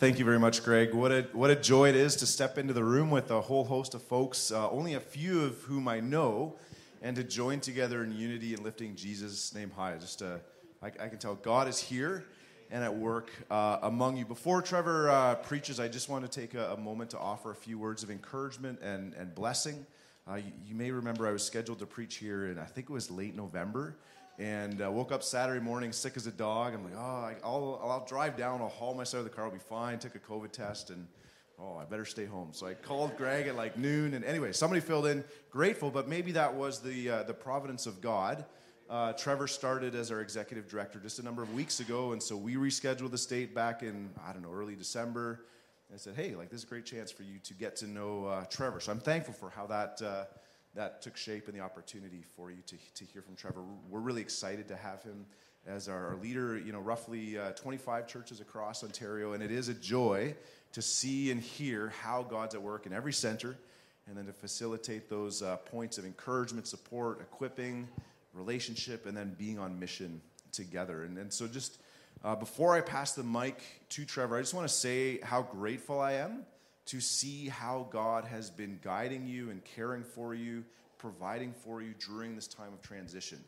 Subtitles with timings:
[0.00, 0.94] Thank you very much, Greg.
[0.94, 3.64] What a, what a joy it is to step into the room with a whole
[3.64, 6.56] host of folks, uh, only a few of whom I know,
[7.02, 9.98] and to join together in unity and lifting Jesus' name high.
[9.98, 10.38] Just, uh,
[10.82, 12.24] I, I can tell God is here
[12.70, 14.24] and at work uh, among you.
[14.24, 17.54] Before Trevor uh, preaches, I just want to take a, a, moment to offer a
[17.54, 19.84] few words of encouragement and, and blessing.
[20.26, 22.92] Uh, you, you, may remember I was scheduled to preach here, and I think it
[22.94, 23.96] was late November
[24.40, 26.72] and uh, woke up Saturday morning sick as a dog.
[26.72, 28.62] I'm like, oh, I, will I'll drive down.
[28.62, 29.44] I'll haul myself of the car.
[29.44, 29.98] I'll be fine.
[29.98, 31.06] Took a COVID test, and
[31.58, 32.48] oh, I better stay home.
[32.52, 35.22] So I called Greg at like noon, and anyway, somebody filled in.
[35.50, 38.46] Grateful, but maybe that was the uh, the providence of God.
[38.88, 42.34] Uh, Trevor started as our executive director just a number of weeks ago, and so
[42.34, 45.44] we rescheduled the state back in I don't know early December.
[45.90, 47.86] And I said, hey, like this is a great chance for you to get to
[47.86, 48.80] know uh, Trevor.
[48.80, 50.24] So I'm thankful for how that uh,
[50.74, 53.62] that took shape and the opportunity for you to, to hear from Trevor.
[53.88, 55.26] We're really excited to have him
[55.66, 59.74] as our leader, you know, roughly uh, 25 churches across Ontario, and it is a
[59.74, 60.34] joy
[60.72, 63.56] to see and hear how God's at work in every center,
[64.06, 67.88] and then to facilitate those uh, points of encouragement, support, equipping,
[68.32, 70.20] relationship, and then being on mission
[70.52, 71.02] together.
[71.02, 71.78] And, and so, just
[72.24, 76.00] uh, before I pass the mic to Trevor, I just want to say how grateful
[76.00, 76.44] I am
[76.90, 80.64] to see how God has been guiding you and caring for you,
[80.98, 83.38] providing for you during this time of transition.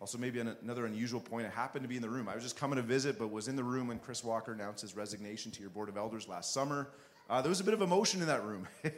[0.00, 2.28] Also, maybe another unusual point, I happened to be in the room.
[2.28, 4.82] I was just coming to visit, but was in the room when Chris Walker announced
[4.82, 6.88] his resignation to your Board of Elders last summer.
[7.28, 8.66] Uh, there was a bit of emotion in that room.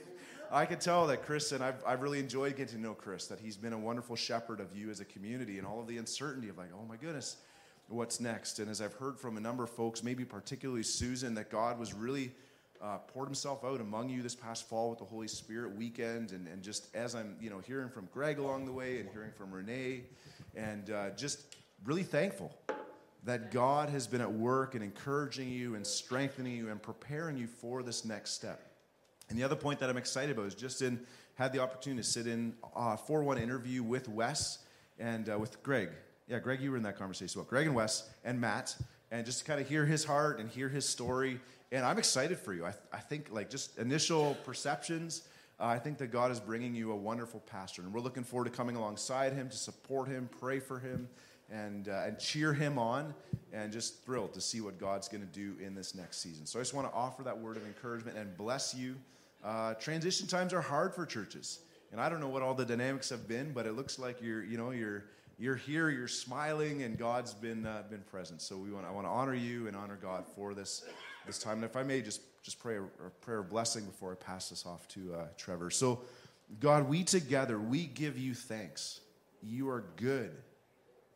[0.50, 3.40] I could tell that Chris, and I've, I've really enjoyed getting to know Chris, that
[3.40, 6.48] he's been a wonderful shepherd of you as a community and all of the uncertainty
[6.48, 7.36] of like, oh my goodness,
[7.88, 8.58] what's next?
[8.58, 11.92] And as I've heard from a number of folks, maybe particularly Susan, that God was
[11.92, 12.32] really
[12.82, 16.32] uh, poured himself out among you this past fall with the Holy Spirit weekend.
[16.32, 19.30] And, and just as I'm, you know, hearing from Greg along the way and hearing
[19.32, 20.02] from Renee,
[20.56, 22.52] and uh, just really thankful
[23.24, 27.46] that God has been at work and encouraging you and strengthening you and preparing you
[27.46, 28.60] for this next step.
[29.30, 31.00] And the other point that I'm excited about is just in
[31.34, 34.58] had the opportunity to sit in a 4-1 interview with Wes
[34.98, 35.90] and uh, with Greg.
[36.28, 37.40] Yeah, Greg, you were in that conversation.
[37.40, 38.76] Well, Greg and Wes and Matt,
[39.10, 41.40] and just to kind of hear his heart and hear his story
[41.72, 42.64] and I'm excited for you.
[42.64, 45.22] I, th- I think, like, just initial perceptions,
[45.58, 47.82] uh, I think that God is bringing you a wonderful pastor.
[47.82, 51.08] And we're looking forward to coming alongside him to support him, pray for him,
[51.50, 53.14] and, uh, and cheer him on,
[53.52, 56.46] and just thrilled to see what God's going to do in this next season.
[56.46, 58.96] So I just want to offer that word of encouragement and bless you.
[59.42, 61.60] Uh, transition times are hard for churches.
[61.90, 64.44] And I don't know what all the dynamics have been, but it looks like you're,
[64.44, 65.04] you know, you're,
[65.38, 68.40] you're here, you're smiling, and God's been, uh, been present.
[68.40, 70.84] So we want, I want to honor you and honor God for this
[71.26, 71.56] this time.
[71.56, 74.48] And if I may just, just pray a, a prayer of blessing before I pass
[74.48, 75.70] this off to uh, Trevor.
[75.70, 76.02] So,
[76.60, 79.00] God, we together, we give you thanks.
[79.42, 80.32] You are good.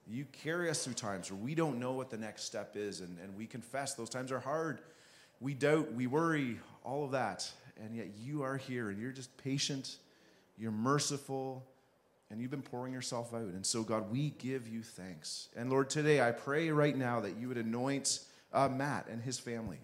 [0.09, 3.19] You carry us through times where we don't know what the next step is, and,
[3.19, 4.81] and we confess those times are hard.
[5.41, 7.51] We doubt, we worry, all of that.
[7.83, 9.97] And yet you are here, and you're just patient,
[10.57, 11.67] you're merciful,
[12.31, 13.41] and you've been pouring yourself out.
[13.41, 15.49] And so, God, we give you thanks.
[15.57, 18.21] And Lord, today I pray right now that you would anoint
[18.53, 19.79] uh, Matt and his family.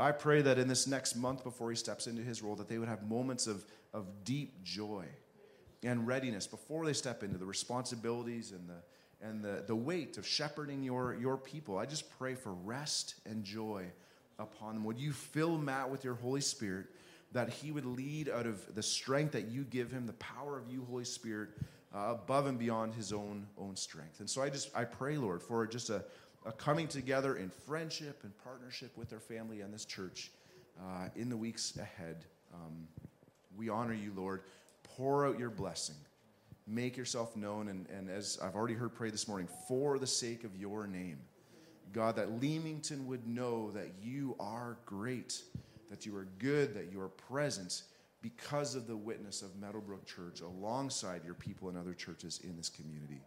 [0.00, 2.78] I pray that in this next month before he steps into his role, that they
[2.78, 5.04] would have moments of, of deep joy
[5.82, 10.26] and readiness before they step into the responsibilities and the, and the, the weight of
[10.26, 11.78] shepherding your, your people.
[11.78, 13.86] I just pray for rest and joy
[14.38, 14.84] upon them.
[14.84, 16.86] Would you fill Matt with your Holy Spirit
[17.32, 20.68] that he would lead out of the strength that you give him, the power of
[20.68, 21.50] you, Holy Spirit,
[21.94, 24.20] uh, above and beyond his own, own strength.
[24.20, 26.04] And so I just, I pray, Lord, for just a,
[26.56, 30.30] coming together in friendship and partnership with their family and this church
[30.80, 32.24] uh, in the weeks ahead.
[32.54, 32.88] Um,
[33.56, 34.42] we honor you, Lord.
[34.82, 35.96] Pour out your blessing.
[36.66, 37.68] Make yourself known.
[37.68, 41.18] And, and as I've already heard pray this morning, for the sake of your name,
[41.92, 45.42] God, that Leamington would know that you are great,
[45.90, 47.82] that you are good, that you are present
[48.22, 52.68] because of the witness of Meadowbrook Church alongside your people and other churches in this
[52.68, 53.20] community.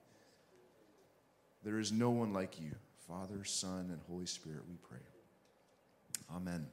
[1.63, 2.71] There is no one like you.
[3.07, 4.99] Father, Son, and Holy Spirit, we pray.
[6.35, 6.65] Amen.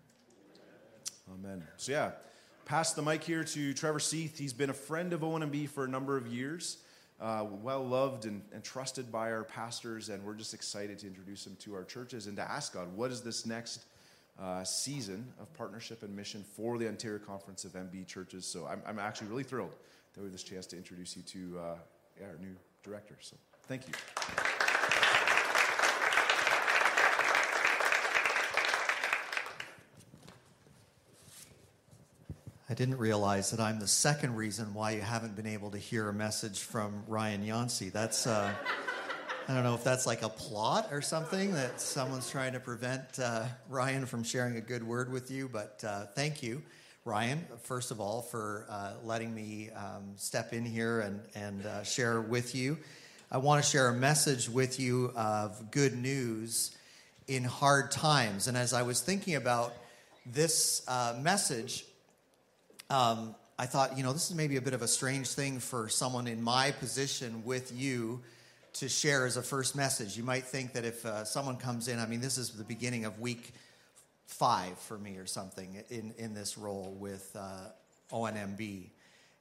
[1.33, 1.63] Amen.
[1.77, 2.13] So, yeah,
[2.65, 4.39] pass the mic here to Trevor Seith.
[4.39, 6.79] He's been a friend of ONB for a number of years,
[7.21, 11.47] uh, well loved and, and trusted by our pastors, and we're just excited to introduce
[11.47, 13.85] him to our churches and to ask God, what is this next
[14.41, 18.47] uh, season of partnership and mission for the Ontario Conference of MB churches?
[18.47, 19.75] So, I'm, I'm actually really thrilled
[20.15, 23.17] that we have this chance to introduce you to uh, our new director.
[23.21, 23.95] So, thank you.
[32.71, 36.09] I didn't realize that I'm the second reason why you haven't been able to hear
[36.09, 37.89] a message from Ryan Yancey.
[37.89, 38.55] That's, uh,
[39.49, 43.19] I don't know if that's like a plot or something that someone's trying to prevent
[43.19, 46.63] uh, Ryan from sharing a good word with you, but uh, thank you,
[47.05, 51.83] Ryan, first of all, for uh, letting me um, step in here and, and uh,
[51.83, 52.79] share with you.
[53.33, 56.71] I want to share a message with you of good news
[57.27, 58.47] in hard times.
[58.47, 59.75] And as I was thinking about
[60.25, 61.85] this uh, message,
[62.91, 65.89] um, I thought, you know, this is maybe a bit of a strange thing for
[65.89, 68.21] someone in my position with you
[68.75, 70.17] to share as a first message.
[70.17, 73.05] You might think that if uh, someone comes in, I mean, this is the beginning
[73.05, 73.53] of week
[74.27, 77.69] five for me or something in, in this role with uh,
[78.13, 78.91] ONMB.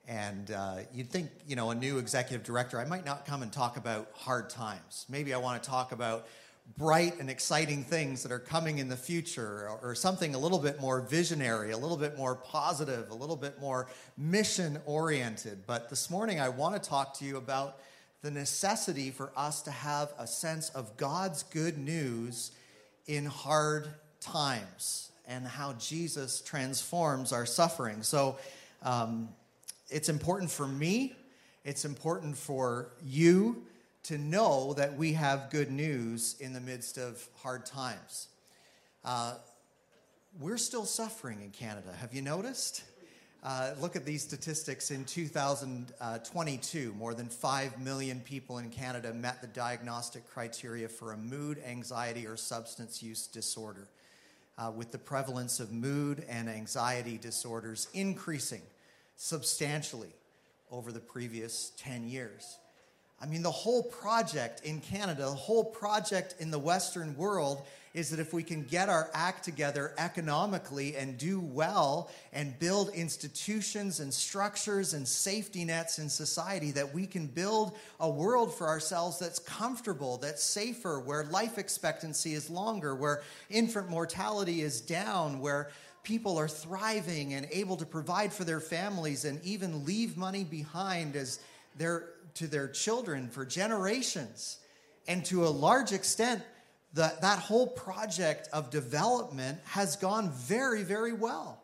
[0.07, 3.51] And uh, you'd think, you know, a new executive director, I might not come and
[3.51, 5.05] talk about hard times.
[5.09, 6.27] Maybe I want to talk about
[6.77, 10.79] bright and exciting things that are coming in the future or, something a little bit
[10.79, 13.87] more visionary, a little bit more positive, a little bit more
[14.17, 15.63] mission oriented.
[15.65, 17.79] But this morning, I want to talk to you about
[18.21, 22.51] the necessity for us to have a sense of God's good news
[23.07, 23.87] in hard
[24.19, 28.03] times and how Jesus transforms our suffering.
[28.03, 28.37] So
[28.83, 29.29] um,
[29.89, 31.15] it's important for me,
[31.63, 33.63] it's important for you
[34.09, 38.27] to know that we have good news in the midst of hard times.
[39.05, 39.35] Uh,
[40.39, 41.93] we're still suffering in Canada.
[42.01, 42.85] Have you noticed?
[43.43, 44.89] Uh, look at these statistics.
[44.89, 51.17] In 2022, more than 5 million people in Canada met the diagnostic criteria for a
[51.17, 53.87] mood, anxiety, or substance use disorder,
[54.57, 58.63] uh, with the prevalence of mood and anxiety disorders increasing
[59.17, 60.15] substantially
[60.71, 62.57] over the previous 10 years.
[63.21, 67.63] I mean, the whole project in Canada, the whole project in the Western world
[67.93, 72.89] is that if we can get our act together economically and do well and build
[72.89, 78.67] institutions and structures and safety nets in society, that we can build a world for
[78.67, 85.39] ourselves that's comfortable, that's safer, where life expectancy is longer, where infant mortality is down,
[85.39, 85.71] where
[86.03, 91.15] people are thriving and able to provide for their families and even leave money behind
[91.15, 91.39] as
[91.77, 94.59] their to their children for generations.
[95.07, 96.43] And to a large extent,
[96.93, 101.61] that, that whole project of development has gone very, very well.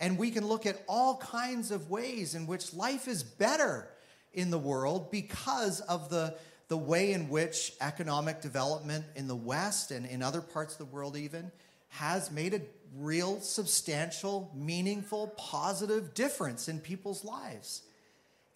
[0.00, 3.88] And we can look at all kinds of ways in which life is better
[4.32, 6.34] in the world because of the,
[6.68, 10.92] the way in which economic development in the West and in other parts of the
[10.94, 11.52] world, even,
[11.88, 12.60] has made a
[12.96, 17.82] real, substantial, meaningful, positive difference in people's lives.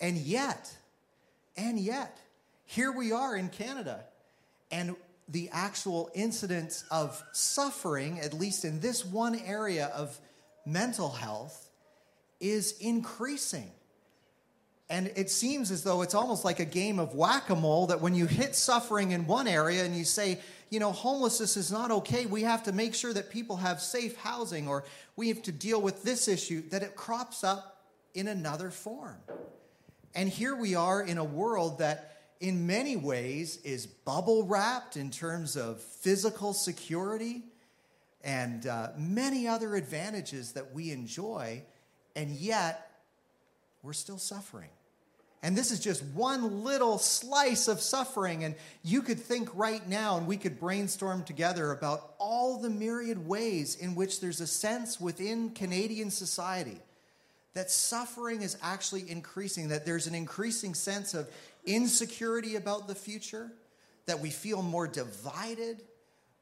[0.00, 0.76] And yet,
[1.58, 2.16] and yet,
[2.64, 4.04] here we are in Canada,
[4.70, 4.94] and
[5.28, 10.18] the actual incidence of suffering, at least in this one area of
[10.64, 11.68] mental health,
[12.40, 13.70] is increasing.
[14.88, 18.00] And it seems as though it's almost like a game of whack a mole that
[18.00, 20.40] when you hit suffering in one area and you say,
[20.70, 24.16] you know, homelessness is not okay, we have to make sure that people have safe
[24.16, 24.84] housing or
[25.16, 27.82] we have to deal with this issue, that it crops up
[28.14, 29.16] in another form.
[30.18, 35.12] And here we are in a world that in many ways is bubble wrapped in
[35.12, 37.44] terms of physical security
[38.24, 41.62] and uh, many other advantages that we enjoy,
[42.16, 43.00] and yet
[43.84, 44.70] we're still suffering.
[45.44, 48.42] And this is just one little slice of suffering.
[48.42, 53.28] And you could think right now, and we could brainstorm together about all the myriad
[53.28, 56.80] ways in which there's a sense within Canadian society
[57.58, 61.28] that suffering is actually increasing, that there's an increasing sense of
[61.66, 63.50] insecurity about the future,
[64.06, 65.82] that we feel more divided,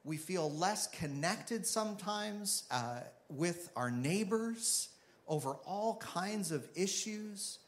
[0.05, 4.91] we feel less connected sometimes uh, with our neighbors
[5.27, 7.61] over all kinds of issues.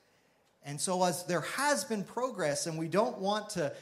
[0.63, 3.73] And so, as there has been progress, and we don't want to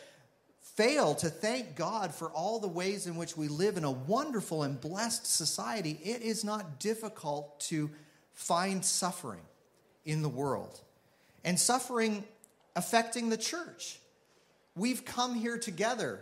[0.63, 4.63] fail to thank God for all the ways in which we live in a wonderful
[4.63, 7.91] and blessed society, it is not difficult to
[8.33, 9.41] find suffering
[10.07, 10.81] in the world.
[11.45, 12.25] And suffering
[12.75, 13.99] affecting the church.
[14.75, 16.21] We've come here together,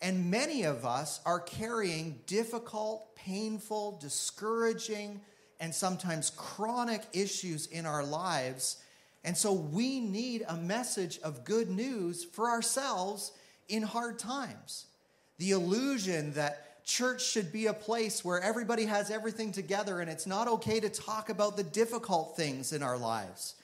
[0.00, 5.20] and many of us are carrying difficult, painful, discouraging,
[5.60, 8.82] and sometimes chronic issues in our lives.
[9.22, 13.32] And so we need a message of good news for ourselves
[13.68, 14.86] in hard times.
[15.38, 20.26] The illusion that church should be a place where everybody has everything together and it's
[20.26, 23.54] not okay to talk about the difficult things in our lives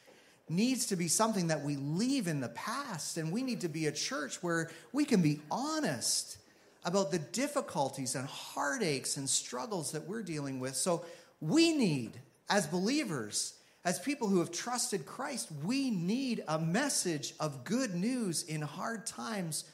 [0.51, 3.17] needs to be something that we leave in the past.
[3.17, 6.39] And we need to be a church where we can be honest
[6.85, 10.75] about the difficulties and heartaches and struggles that we're dealing with.
[10.75, 11.05] So
[11.41, 12.13] we need,
[12.49, 18.43] as believers, as people who have trusted Christ, we need a message of good news
[18.43, 19.65] in hard times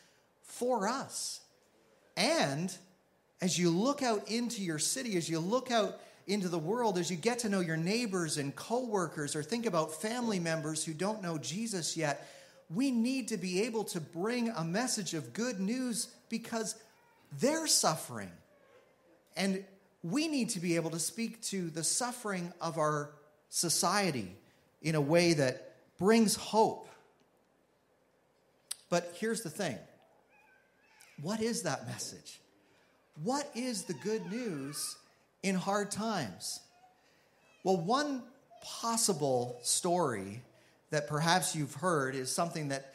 [0.43, 1.41] for us.
[2.17, 2.77] And
[3.41, 7.11] as you look out into your city, as you look out into the world, as
[7.11, 11.23] you get to know your neighbors and coworkers, or think about family members who don't
[11.23, 12.29] know Jesus yet,
[12.69, 16.75] we need to be able to bring a message of good news because
[17.39, 18.31] they're suffering.
[19.37, 19.65] And
[20.03, 23.11] we need to be able to speak to the suffering of our
[23.51, 24.35] society
[24.83, 26.89] in a way that brings hope.
[28.89, 29.79] But here's the thing
[31.21, 32.41] what is that message?
[33.23, 34.97] What is the good news
[35.43, 36.61] in hard times?
[37.65, 38.23] Well, one
[38.63, 40.43] possible story
[40.91, 42.95] that perhaps you've heard is something that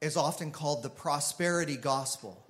[0.00, 2.40] is often called the prosperity gospel.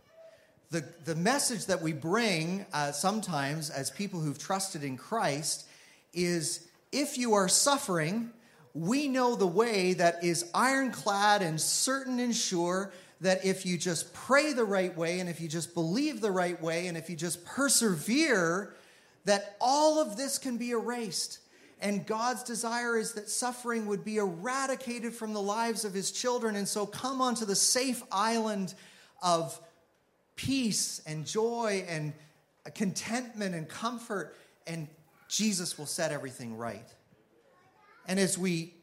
[0.71, 5.67] The, the message that we bring uh, sometimes as people who've trusted in Christ
[6.13, 8.31] is if you are suffering,
[8.75, 14.13] we know the way that is ironclad and certain and sure that if you just
[14.13, 17.17] pray the right way and if you just believe the right way and if you
[17.17, 18.75] just persevere,
[19.25, 21.39] that all of this can be erased.
[21.81, 26.57] And God's desire is that suffering would be eradicated from the lives of his children.
[26.57, 28.75] And so come onto the safe island
[29.23, 29.59] of
[30.35, 32.13] peace and joy and
[32.75, 34.37] contentment and comfort,
[34.67, 34.89] and
[35.29, 36.89] Jesus will set everything right.
[38.07, 38.75] And as we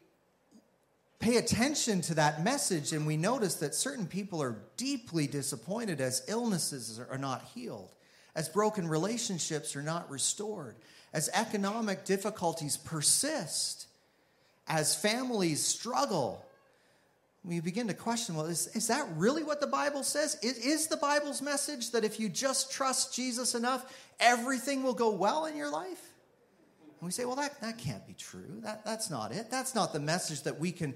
[1.20, 6.24] pay attention to that message and we notice that certain people are deeply disappointed as
[6.28, 7.94] illnesses are not healed,
[8.34, 10.74] as broken relationships are not restored,
[11.12, 13.86] as economic difficulties persist,
[14.66, 16.44] as families struggle.
[17.44, 20.38] We begin to question well, is, is that really what the Bible says?
[20.42, 25.10] Is, is the Bible's message that if you just trust Jesus enough, everything will go
[25.10, 26.09] well in your life?
[27.00, 28.60] And we say, well, that, that can't be true.
[28.62, 29.50] That, that's not it.
[29.50, 30.94] That's not the message that we can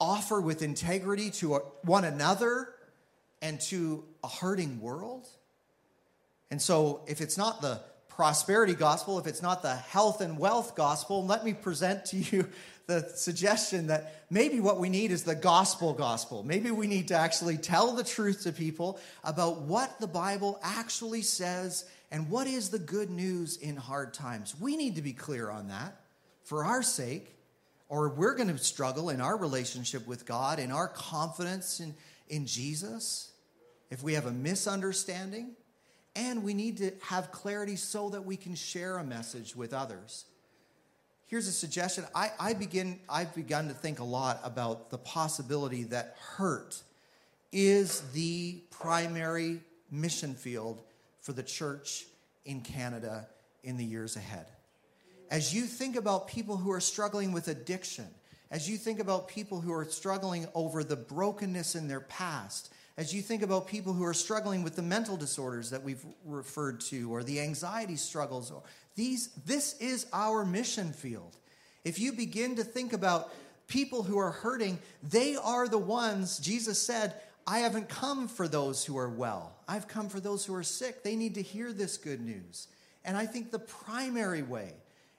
[0.00, 2.68] offer with integrity to one another
[3.40, 5.26] and to a hurting world.
[6.50, 10.76] And so, if it's not the prosperity gospel, if it's not the health and wealth
[10.76, 12.48] gospel, let me present to you
[12.86, 16.42] the suggestion that maybe what we need is the gospel gospel.
[16.42, 21.22] Maybe we need to actually tell the truth to people about what the Bible actually
[21.22, 24.54] says and what is the good news in hard times?
[24.60, 25.98] We need to be clear on that
[26.44, 27.34] for our sake,
[27.88, 31.94] or we're going to struggle in our relationship with God, in our confidence in,
[32.28, 33.32] in Jesus,
[33.90, 35.52] if we have a misunderstanding.
[36.14, 40.26] And we need to have clarity so that we can share a message with others.
[41.28, 42.04] Here's a suggestion.
[42.14, 46.82] I, I begin, I've begun to think a lot about the possibility that hurt
[47.52, 50.82] is the primary mission field
[51.22, 52.04] for the church
[52.44, 53.26] in Canada
[53.64, 54.46] in the years ahead.
[55.30, 58.06] As you think about people who are struggling with addiction,
[58.50, 63.14] as you think about people who are struggling over the brokenness in their past, as
[63.14, 67.10] you think about people who are struggling with the mental disorders that we've referred to
[67.10, 68.62] or the anxiety struggles, or
[68.94, 71.38] these, this is our mission field.
[71.84, 73.32] If you begin to think about
[73.68, 77.14] people who are hurting, they are the ones, Jesus said,
[77.46, 79.56] I haven't come for those who are well.
[79.66, 81.02] I've come for those who are sick.
[81.02, 82.68] They need to hear this good news.
[83.04, 84.74] And I think the primary way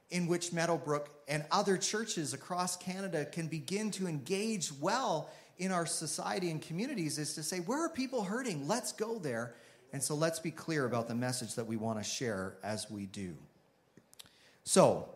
[0.09, 5.85] in which Meadowbrook and other churches across Canada can begin to engage well in our
[5.85, 8.67] society and communities is to say, where are people hurting?
[8.67, 9.55] Let's go there.
[9.91, 13.05] And so let's be clear about the message that we want to share as we
[13.05, 13.35] do.
[14.63, 15.09] So,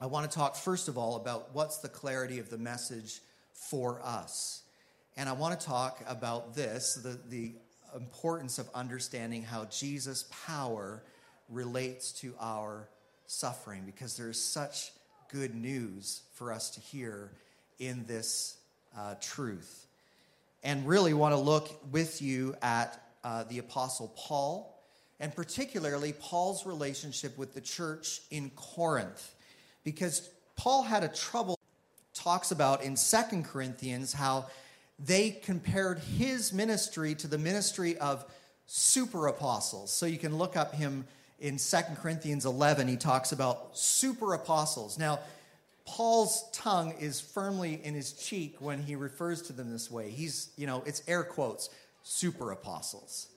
[0.00, 3.20] I want to talk first of all about what's the clarity of the message
[3.52, 4.62] for us.
[5.16, 7.52] And I want to talk about this the, the
[7.94, 11.02] importance of understanding how Jesus' power
[11.48, 12.88] relates to our
[13.26, 14.92] suffering, because there's such
[15.28, 17.32] good news for us to hear
[17.78, 18.56] in this
[18.96, 19.86] uh, truth.
[20.62, 24.82] And really want to look with you at uh, the Apostle Paul,
[25.18, 29.34] and particularly Paul's relationship with the church in Corinth,
[29.84, 31.58] because Paul had a trouble,
[32.14, 34.46] talks about in Second Corinthians how
[35.04, 38.24] they compared his ministry to the ministry of
[38.66, 39.90] super apostles.
[39.92, 41.06] So you can look up him
[41.38, 42.86] in Second Corinthians 11.
[42.86, 44.98] He talks about super apostles.
[44.98, 45.20] Now,
[45.86, 50.10] Paul's tongue is firmly in his cheek when he refers to them this way.
[50.10, 51.70] He's, you know, it's air quotes,
[52.02, 53.28] super apostles.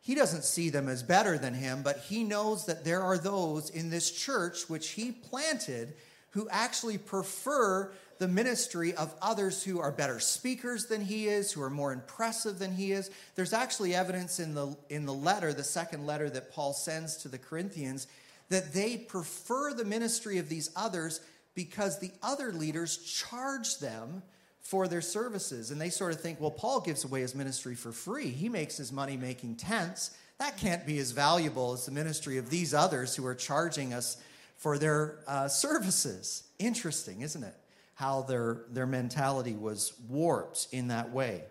[0.00, 3.70] He doesn't see them as better than him, but he knows that there are those
[3.70, 5.94] in this church which he planted
[6.30, 11.62] who actually prefer the ministry of others who are better speakers than he is, who
[11.62, 13.10] are more impressive than he is.
[13.34, 17.28] There's actually evidence in the, in the letter, the second letter that Paul sends to
[17.28, 18.06] the Corinthians,
[18.50, 21.22] that they prefer the ministry of these others
[21.54, 24.22] because the other leaders charge them
[24.60, 25.70] for their services.
[25.70, 28.28] And they sort of think, well, Paul gives away his ministry for free.
[28.28, 30.10] He makes his money making tents.
[30.38, 34.18] That can't be as valuable as the ministry of these others who are charging us
[34.58, 36.42] for their uh, services.
[36.58, 37.54] Interesting, isn't it?
[38.00, 41.44] How their, their mentality was warped in that way.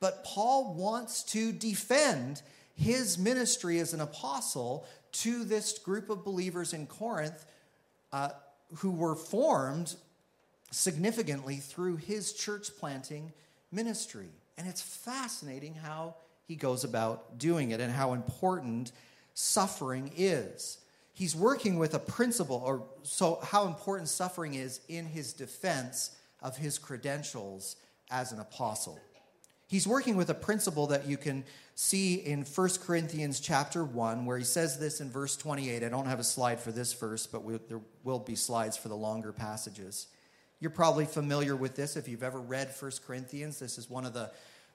[0.00, 2.42] But Paul wants to defend
[2.74, 7.46] his ministry as an apostle to this group of believers in Corinth
[8.12, 8.30] uh,
[8.78, 9.94] who were formed
[10.72, 13.32] significantly through his church planting
[13.70, 14.30] ministry.
[14.58, 16.16] And it's fascinating how
[16.48, 18.90] he goes about doing it and how important
[19.34, 20.78] suffering is.
[21.14, 26.56] He's working with a principle, or so how important suffering is in his defense of
[26.56, 27.76] his credentials
[28.10, 28.98] as an apostle.
[29.68, 34.36] He's working with a principle that you can see in 1 Corinthians chapter 1, where
[34.36, 35.82] he says this in verse 28.
[35.82, 38.88] I don't have a slide for this verse, but we, there will be slides for
[38.88, 40.08] the longer passages.
[40.60, 43.58] You're probably familiar with this if you've ever read 1 Corinthians.
[43.58, 44.30] This is one of the,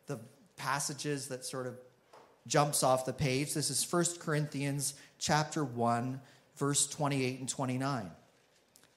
[0.07, 0.19] the
[0.55, 1.77] passages that sort of
[2.47, 3.53] jumps off the page.
[3.53, 6.19] This is 1 Corinthians chapter 1,
[6.55, 8.11] verse 28 and 29.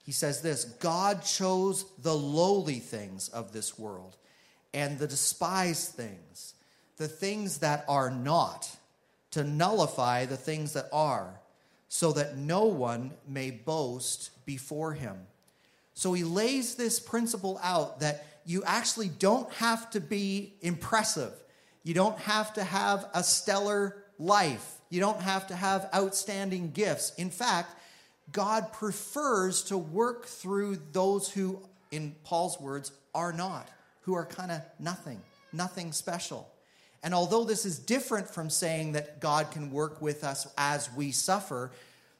[0.05, 4.17] He says this God chose the lowly things of this world
[4.73, 6.55] and the despised things,
[6.97, 8.71] the things that are not,
[9.33, 11.41] to nullify the things that are,
[11.89, 15.17] so that no one may boast before him.
[15.95, 21.33] So he lays this principle out that you actually don't have to be impressive.
[21.83, 24.77] You don't have to have a stellar life.
[24.91, 27.13] You don't have to have outstanding gifts.
[27.17, 27.75] In fact,
[28.33, 31.61] God prefers to work through those who,
[31.91, 33.69] in Paul's words, are not,
[34.03, 35.21] who are kind of nothing,
[35.53, 36.49] nothing special.
[37.03, 41.13] And although this is different from saying that God can work with us as we
[41.13, 41.71] suffer,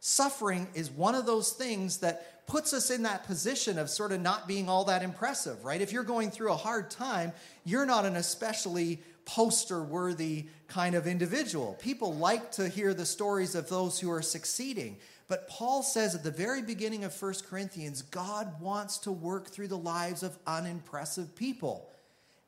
[0.01, 4.21] suffering is one of those things that puts us in that position of sort of
[4.21, 5.81] not being all that impressive, right?
[5.81, 7.33] If you're going through a hard time,
[7.65, 11.77] you're not an especially poster worthy kind of individual.
[11.81, 14.99] People like to hear the stories of those who are succeeding.
[15.29, 19.69] But Paul says at the very beginning of 1 Corinthians, God wants to work through
[19.69, 21.89] the lives of unimpressive people.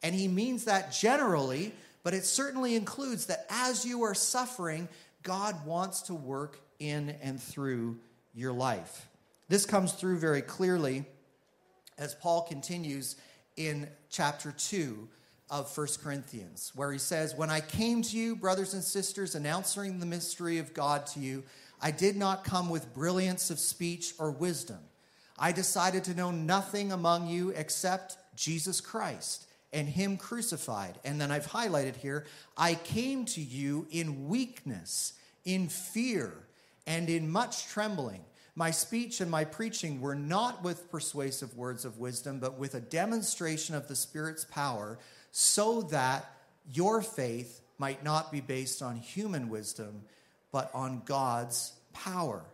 [0.02, 4.88] And he means that generally, but it certainly includes that as you are suffering,
[5.22, 7.98] God wants to work in and through
[8.34, 9.08] your life.
[9.48, 11.04] This comes through very clearly
[11.98, 13.16] as Paul continues
[13.56, 15.08] in chapter 2
[15.52, 20.00] of 1 Corinthians, where he says, When I came to you, brothers and sisters, announcing
[20.00, 21.44] the mystery of God to you,
[21.80, 24.78] I did not come with brilliance of speech or wisdom.
[25.38, 30.98] I decided to know nothing among you except Jesus Christ and Him crucified.
[31.04, 32.24] And then I've highlighted here
[32.56, 35.12] I came to you in weakness,
[35.44, 36.32] in fear,
[36.86, 38.24] and in much trembling.
[38.54, 42.80] My speech and my preaching were not with persuasive words of wisdom, but with a
[42.80, 44.98] demonstration of the Spirit's power,
[45.32, 46.30] so that
[46.72, 50.02] your faith might not be based on human wisdom,
[50.52, 52.44] but on God's power.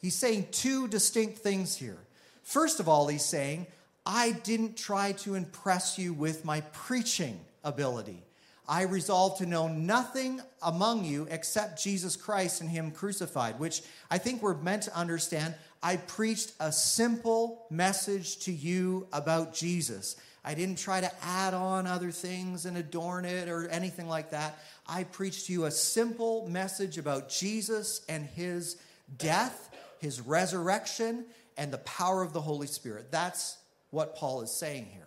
[0.00, 1.98] He's saying two distinct things here.
[2.42, 3.66] First of all, he's saying,
[4.04, 8.22] I didn't try to impress you with my preaching ability.
[8.68, 14.18] I resolved to know nothing among you except Jesus Christ and Him crucified, which I
[14.18, 15.54] think we're meant to understand.
[15.82, 20.16] I preached a simple message to you about Jesus.
[20.44, 24.58] I didn't try to add on other things and adorn it or anything like that.
[24.88, 28.76] I preached to you a simple message about Jesus and His
[29.18, 31.26] death, His resurrection,
[31.56, 33.12] and the power of the Holy Spirit.
[33.12, 33.56] That's
[33.90, 35.06] what Paul is saying here.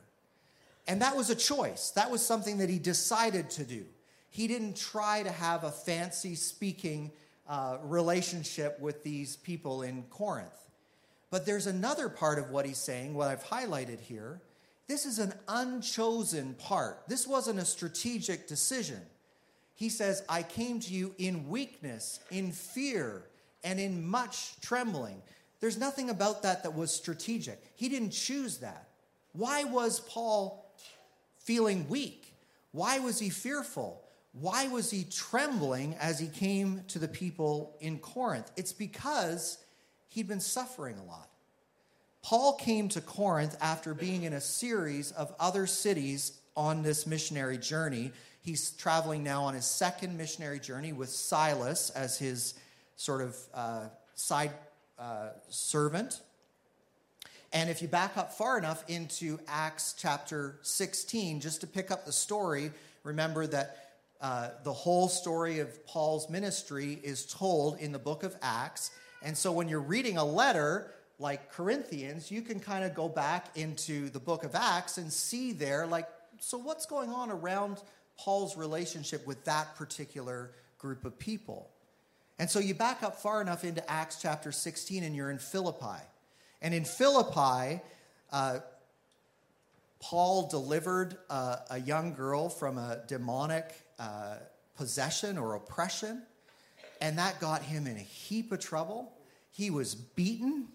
[0.88, 1.92] And that was a choice.
[1.92, 3.86] That was something that he decided to do.
[4.30, 7.12] He didn't try to have a fancy speaking
[7.50, 10.50] uh, relationship with these people in Corinth.
[11.32, 14.40] But there's another part of what he's saying, what I've highlighted here.
[14.88, 17.04] This is an unchosen part.
[17.08, 19.02] This wasn't a strategic decision.
[19.74, 23.26] He says, I came to you in weakness, in fear,
[23.64, 25.22] and in much trembling.
[25.60, 27.62] There's nothing about that that was strategic.
[27.76, 28.90] He didn't choose that.
[29.34, 30.72] Why was Paul
[31.40, 32.34] feeling weak?
[32.72, 34.02] Why was he fearful?
[34.34, 38.52] Why was he trembling as he came to the people in Corinth?
[38.56, 39.58] It's because
[40.10, 41.30] he'd been suffering a lot.
[42.26, 47.60] Paul came to Corinth after being in a series of other cities on this missionary
[47.60, 48.12] journey.
[48.42, 52.56] He's traveling now on his second missionary journey with Silas as his
[52.96, 54.54] sort of uh, side
[54.98, 56.20] uh, servant.
[57.54, 62.08] And if you back up far enough into Acts chapter 16, just to pick up
[62.08, 62.72] the story,
[63.04, 68.36] remember that uh, the whole story of Paul's ministry is told in the book of
[68.42, 68.90] Acts.
[69.22, 73.48] And so when you're reading a letter, like Corinthians, you can kind of go back
[73.56, 76.08] into the book of Acts and see there, like,
[76.40, 77.82] so what's going on around
[78.18, 81.70] Paul's relationship with that particular group of people?
[82.38, 86.04] And so you back up far enough into Acts chapter 16 and you're in Philippi.
[86.62, 87.82] And in Philippi,
[88.32, 88.60] uh,
[90.00, 94.36] Paul delivered uh, a young girl from a demonic uh,
[94.76, 96.24] possession or oppression,
[97.02, 99.14] and that got him in a heap of trouble.
[99.52, 100.68] He was beaten,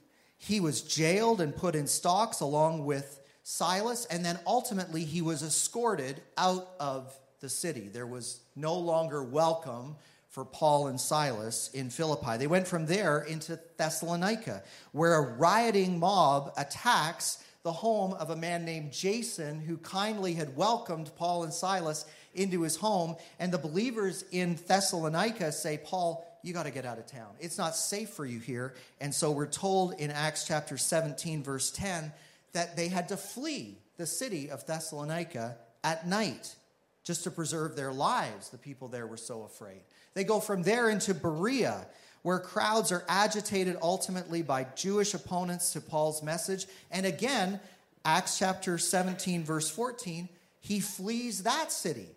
[0.42, 5.42] he was jailed and put in stocks along with Silas, and then ultimately he was
[5.42, 7.90] escorted out of the city.
[7.92, 9.96] There was no longer welcome
[10.30, 12.38] for Paul and Silas in Philippi.
[12.38, 18.36] They went from there into Thessalonica, where a rioting mob attacks the home of a
[18.36, 23.16] man named Jason who kindly had welcomed Paul and Silas into his home.
[23.38, 27.28] And the believers in Thessalonica say, Paul, you got to get out of town.
[27.40, 28.74] It's not safe for you here.
[29.00, 32.12] And so we're told in Acts chapter 17, verse 10,
[32.52, 36.54] that they had to flee the city of Thessalonica at night
[37.04, 38.50] just to preserve their lives.
[38.50, 39.80] The people there were so afraid.
[40.14, 41.86] They go from there into Berea
[42.22, 46.66] where crowds are agitated ultimately by Jewish opponents to Paul's message.
[46.90, 47.60] And again,
[48.04, 50.28] Acts chapter 17, verse 14,
[50.60, 52.08] he flees that city.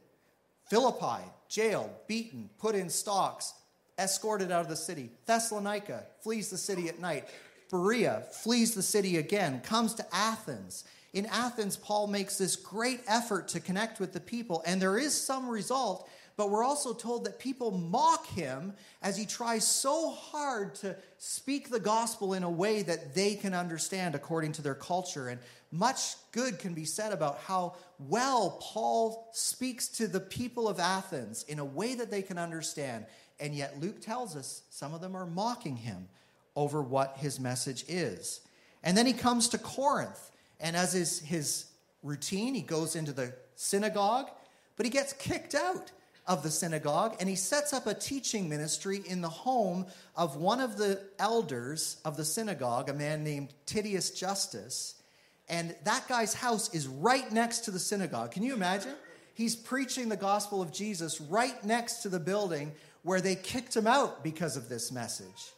[0.69, 3.53] Philippi, jailed, beaten, put in stocks,
[3.97, 5.11] escorted out of the city.
[5.25, 7.27] Thessalonica flees the city at night.
[7.69, 10.83] Berea flees the city again, comes to Athens.
[11.13, 15.13] In Athens, Paul makes this great effort to connect with the people, and there is
[15.13, 20.73] some result but we're also told that people mock him as he tries so hard
[20.75, 25.27] to speak the gospel in a way that they can understand according to their culture.
[25.27, 25.39] And
[25.71, 31.43] much good can be said about how well Paul speaks to the people of Athens
[31.43, 33.05] in a way that they can understand.
[33.43, 36.07] And yet, Luke tells us some of them are mocking him
[36.55, 38.39] over what his message is.
[38.83, 40.31] And then he comes to Corinth.
[40.61, 41.65] And as is his
[42.03, 44.29] routine, he goes into the synagogue,
[44.77, 45.91] but he gets kicked out
[46.25, 50.61] of the synagogue and he sets up a teaching ministry in the home of one
[50.61, 54.95] of the elders of the synagogue, a man named Titius Justus.
[55.49, 58.31] And that guy's house is right next to the synagogue.
[58.31, 58.95] Can you imagine?
[59.33, 62.71] He's preaching the gospel of Jesus right next to the building
[63.03, 65.53] where they kicked him out because of this message.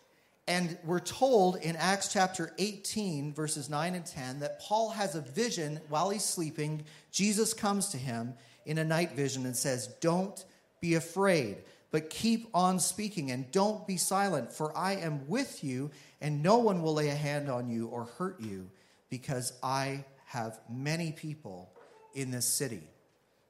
[0.48, 5.22] And we're told in Acts chapter 18, verses 9 and 10, that Paul has a
[5.22, 6.84] vision while he's sleeping.
[7.12, 10.44] Jesus comes to him in a night vision and says, Don't
[10.82, 11.58] be afraid,
[11.90, 15.90] but keep on speaking and don't be silent, for I am with you,
[16.22, 18.70] and no one will lay a hand on you or hurt you,
[19.10, 21.72] because I have many people
[22.14, 22.84] in this city.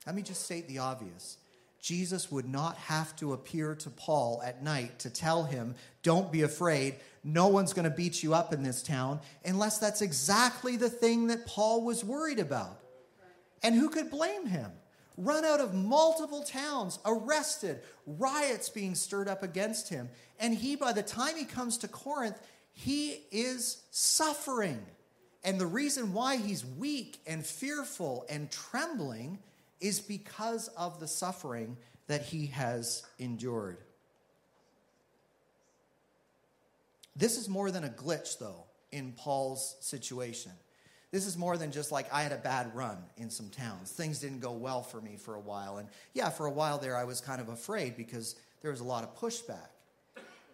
[0.05, 1.37] Let me just state the obvious.
[1.85, 6.41] Jesus would not have to appear to Paul at night to tell him, Don't be
[6.41, 6.95] afraid.
[7.23, 11.27] No one's going to beat you up in this town, unless that's exactly the thing
[11.27, 12.79] that Paul was worried about.
[13.61, 14.71] And who could blame him?
[15.17, 20.09] run out of multiple towns, arrested, riots being stirred up against him.
[20.41, 22.37] And he, by the time he comes to Corinth,
[22.73, 24.85] he is suffering.
[25.45, 29.39] And the reason why he's weak and fearful and trembling
[29.85, 33.77] is because of the suffering that he has endured.
[37.15, 40.51] This is more than a glitch, though, in Paul's situation.
[41.11, 43.91] This is more than just like I had a bad run in some towns.
[43.91, 45.77] Things didn't go well for me for a while.
[45.77, 48.83] And yeah, for a while there, I was kind of afraid because there was a
[48.83, 49.69] lot of pushback.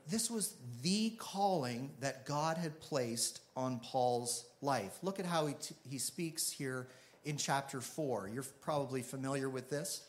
[0.10, 5.00] This was the calling that God had placed on Paul's life.
[5.02, 6.88] Look at how he, t- he speaks here
[7.26, 8.30] in chapter 4.
[8.34, 10.02] You're probably familiar with this.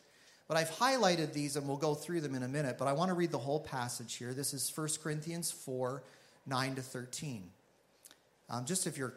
[0.47, 2.77] But I've highlighted these and we'll go through them in a minute.
[2.77, 4.33] But I want to read the whole passage here.
[4.33, 6.03] This is 1 Corinthians 4
[6.45, 7.49] 9 to 13.
[8.49, 9.13] Um, just if you're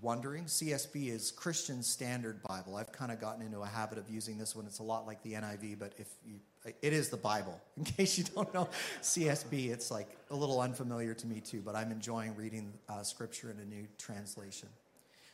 [0.00, 2.76] wondering, CSB is Christian Standard Bible.
[2.76, 4.66] I've kind of gotten into a habit of using this one.
[4.66, 6.34] It's a lot like the NIV, but if you,
[6.82, 7.58] it is the Bible.
[7.76, 8.68] In case you don't know
[9.02, 13.50] CSB, it's like a little unfamiliar to me too, but I'm enjoying reading uh, scripture
[13.50, 14.68] in a new translation.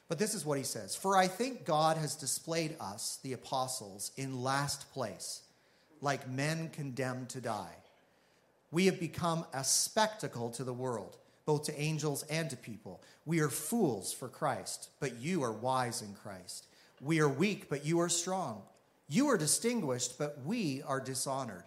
[0.08, 4.12] But this is what he says For I think God has displayed us, the apostles,
[4.16, 5.42] in last place,
[6.00, 7.76] like men condemned to die.
[8.70, 13.02] We have become a spectacle to the world both to angels and to people.
[13.26, 16.66] We are fools for Christ, but you are wise in Christ.
[17.00, 18.62] We are weak, but you are strong.
[19.08, 21.64] You are distinguished, but we are dishonored.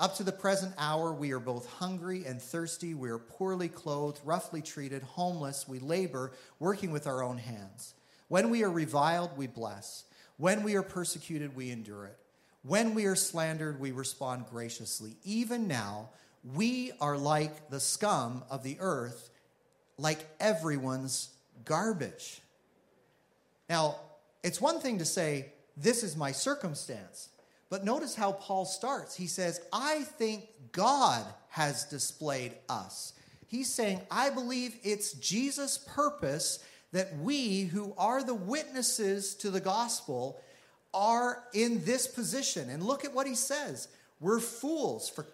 [0.00, 2.94] Up to the present hour, we are both hungry and thirsty.
[2.94, 5.68] We are poorly clothed, roughly treated, homeless.
[5.68, 7.92] We labor, working with our own hands.
[8.28, 10.04] When we are reviled, we bless.
[10.38, 12.16] When we are persecuted, we endure it.
[12.62, 15.16] When we are slandered, we respond graciously.
[15.22, 16.08] Even now,
[16.54, 19.28] we are like the scum of the earth,
[19.98, 21.28] like everyone's
[21.66, 22.40] garbage.
[23.68, 23.96] Now,
[24.42, 27.28] it's one thing to say, This is my circumstance.
[27.70, 29.14] But notice how Paul starts.
[29.14, 33.14] He says, I think God has displayed us.
[33.46, 39.60] He's saying, I believe it's Jesus' purpose that we, who are the witnesses to the
[39.60, 40.40] gospel,
[40.92, 42.68] are in this position.
[42.68, 43.88] And look at what he says.
[44.20, 45.26] We're fools for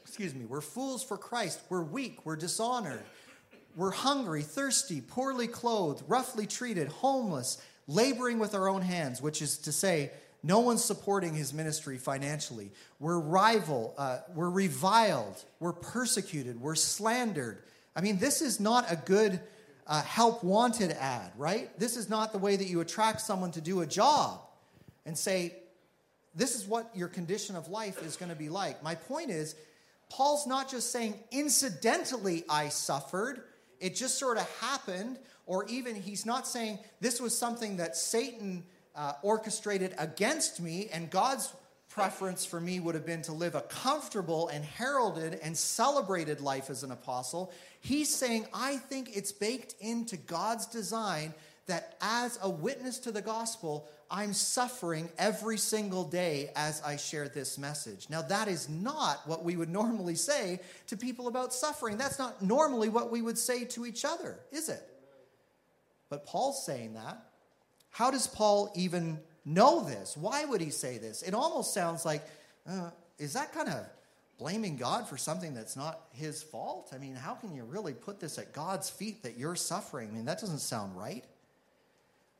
[0.00, 1.60] excuse me, we're fools for Christ.
[1.70, 3.02] We're weak, we're dishonored.
[3.76, 9.56] We're hungry, thirsty, poorly clothed, roughly treated, homeless, laboring with our own hands, which is
[9.58, 10.10] to say,
[10.42, 12.70] no one's supporting his ministry financially.
[12.98, 17.62] We're rival, uh, we're reviled, we're persecuted, we're slandered.
[17.94, 19.40] I mean, this is not a good
[19.86, 21.78] uh, help wanted ad, right?
[21.78, 24.40] This is not the way that you attract someone to do a job
[25.06, 25.54] and say,
[26.34, 28.82] this is what your condition of life is going to be like.
[28.82, 29.54] My point is,
[30.08, 33.42] Paul's not just saying, incidentally, I suffered,
[33.80, 38.64] it just sort of happened, or even he's not saying this was something that Satan
[38.94, 41.52] uh, orchestrated against me, and God's
[41.88, 46.70] preference for me would have been to live a comfortable and heralded and celebrated life
[46.70, 47.52] as an apostle.
[47.80, 51.34] He's saying, I think it's baked into God's design
[51.66, 57.28] that as a witness to the gospel, I'm suffering every single day as I share
[57.28, 58.08] this message.
[58.10, 61.96] Now, that is not what we would normally say to people about suffering.
[61.96, 64.82] That's not normally what we would say to each other, is it?
[66.10, 67.22] But Paul's saying that.
[67.92, 70.16] How does Paul even know this?
[70.16, 71.22] Why would he say this?
[71.22, 72.22] It almost sounds like,
[72.68, 73.86] uh, is that kind of
[74.38, 76.90] blaming God for something that's not his fault?
[76.94, 80.08] I mean, how can you really put this at God's feet that you're suffering?
[80.08, 81.24] I mean, that doesn't sound right.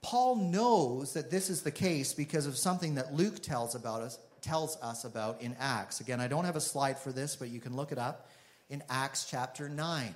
[0.01, 4.19] Paul knows that this is the case because of something that Luke tells about us
[4.41, 6.01] tells us about in Acts.
[6.01, 8.29] Again, I don't have a slide for this, but you can look it up
[8.69, 10.15] in Acts chapter 9.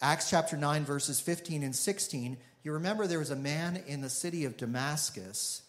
[0.00, 2.36] Acts chapter 9 verses 15 and 16.
[2.68, 5.62] You remember there was a man in the city of Damascus,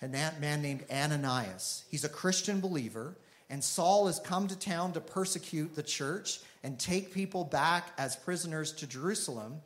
[0.00, 1.84] a man named Ananias.
[1.90, 3.14] He's a Christian believer,
[3.50, 8.16] and Saul has come to town to persecute the church and take people back as
[8.16, 9.60] prisoners to Jerusalem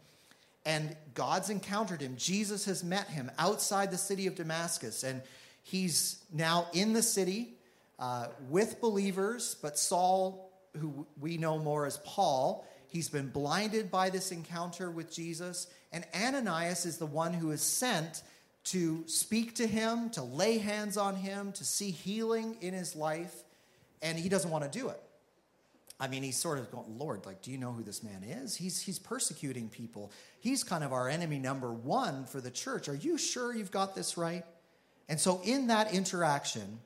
[0.66, 2.16] and God's encountered him.
[2.18, 5.22] Jesus has met him outside the city of Damascus, and
[5.62, 7.50] he's now in the city
[8.00, 9.54] uh, with believers.
[9.62, 15.14] But Saul, who we know more as Paul, he's been blinded by this encounter with
[15.14, 15.68] Jesus.
[15.92, 18.22] And Ananias is the one who is sent
[18.64, 23.34] to speak to him, to lay hands on him, to see healing in his life,
[24.02, 25.00] and he doesn't want to do it.
[25.98, 28.56] I mean, he's sort of going, Lord, like, do you know who this man is?
[28.56, 30.10] He's, he's persecuting people.
[30.40, 32.88] He's kind of our enemy number one for the church.
[32.88, 34.44] Are you sure you've got this right?
[35.10, 36.78] And so, in that interaction,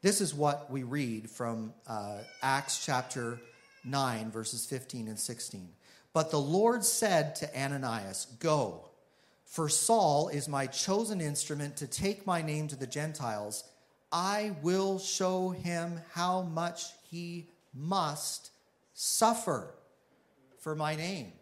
[0.00, 3.38] this is what we read from uh, Acts chapter
[3.84, 5.68] 9, verses 15 and 16.
[6.16, 8.88] But the Lord said to Ananias, Go,
[9.44, 13.64] for Saul is my chosen instrument to take my name to the Gentiles.
[14.10, 18.50] I will show him how much he must
[18.94, 19.74] suffer
[20.58, 21.32] for my name.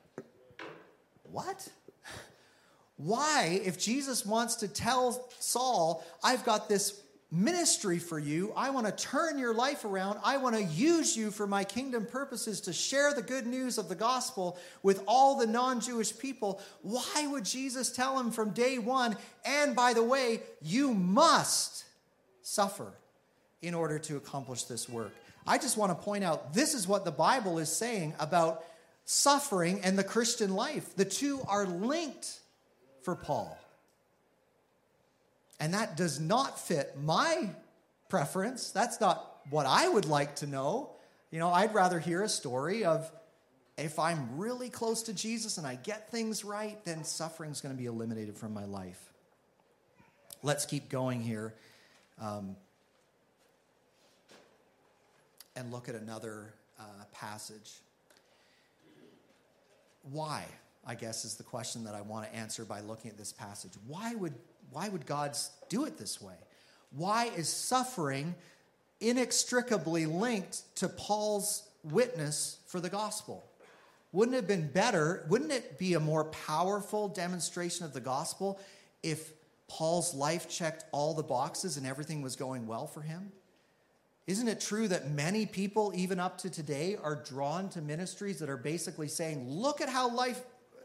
[1.23, 1.69] What?
[2.97, 7.01] Why, if Jesus wants to tell Saul, I've got this
[7.35, 11.31] ministry for you, I want to turn your life around, I want to use you
[11.31, 15.47] for my kingdom purposes to share the good news of the gospel with all the
[15.47, 20.41] non Jewish people, why would Jesus tell him from day one, and by the way,
[20.63, 21.85] you must
[22.43, 22.93] suffer
[23.63, 25.13] in order to accomplish this work?
[25.47, 28.65] I just want to point out this is what the Bible is saying about
[29.05, 30.95] suffering and the Christian life.
[30.97, 32.39] The two are linked
[33.03, 33.59] for Paul.
[35.61, 37.51] And that does not fit my
[38.09, 38.71] preference.
[38.71, 40.91] That's not what I would like to know.
[41.31, 43.11] You know, I'd rather hear a story of
[43.77, 47.75] if I'm really close to Jesus and I get things right, then suffering is going
[47.75, 49.13] to be eliminated from my life.
[50.43, 51.55] Let's keep going here.
[52.21, 52.57] Um,
[55.57, 57.73] and look at another uh, passage.
[60.13, 60.45] Why,
[60.87, 63.73] I guess, is the question that I want to answer by looking at this passage.
[63.87, 64.35] Why would,
[64.75, 65.37] why would God
[65.69, 66.35] do it this way?
[66.91, 68.35] Why is suffering
[69.01, 73.45] inextricably linked to Paul's witness for the gospel?
[74.13, 75.25] Wouldn't it have been better?
[75.29, 78.59] Wouldn't it be a more powerful demonstration of the gospel
[79.03, 79.33] if
[79.69, 83.31] Paul's life checked all the boxes and everything was going well for him?
[84.27, 88.49] Isn't it true that many people, even up to today, are drawn to ministries that
[88.49, 90.41] are basically saying, look at how life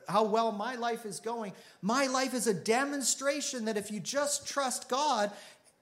[0.09, 1.53] how well my life is going.
[1.81, 5.31] My life is a demonstration that if you just trust God,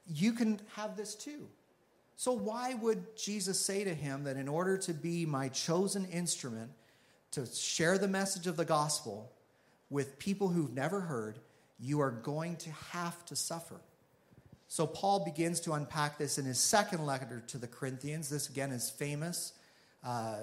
[0.07, 1.47] you can have this too.
[2.15, 6.71] So, why would Jesus say to him that in order to be my chosen instrument
[7.31, 9.31] to share the message of the gospel
[9.89, 11.39] with people who've never heard,
[11.79, 13.79] you are going to have to suffer.
[14.67, 18.29] So Paul begins to unpack this in his second letter to the Corinthians.
[18.29, 19.53] This again is famous
[20.03, 20.37] uh,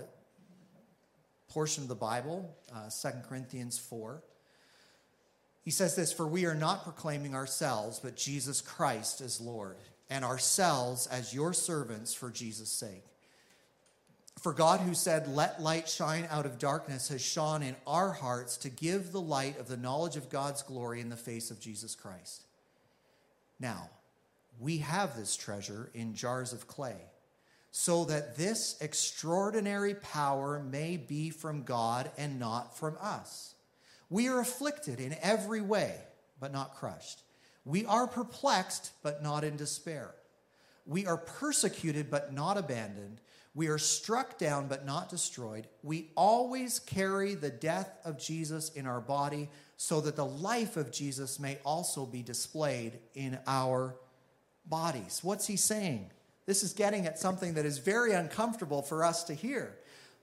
[1.48, 4.22] portion of the Bible, uh, 2 Corinthians 4.
[5.62, 9.76] He says this For we are not proclaiming ourselves, but Jesus Christ as Lord,
[10.10, 13.04] and ourselves as your servants for Jesus' sake.
[14.40, 18.56] For God, who said, Let light shine out of darkness, has shone in our hearts
[18.58, 21.94] to give the light of the knowledge of God's glory in the face of Jesus
[21.94, 22.44] Christ.
[23.58, 23.88] Now,
[24.60, 26.96] we have this treasure in jars of clay,
[27.76, 33.56] so that this extraordinary power may be from God and not from us.
[34.08, 35.96] We are afflicted in every way,
[36.38, 37.24] but not crushed.
[37.64, 40.14] We are perplexed, but not in despair.
[40.86, 43.20] We are persecuted, but not abandoned.
[43.56, 45.66] We are struck down, but not destroyed.
[45.82, 50.92] We always carry the death of Jesus in our body, so that the life of
[50.92, 53.96] Jesus may also be displayed in our
[54.64, 55.18] bodies.
[55.24, 56.12] What's he saying?
[56.46, 59.76] This is getting at something that is very uncomfortable for us to hear.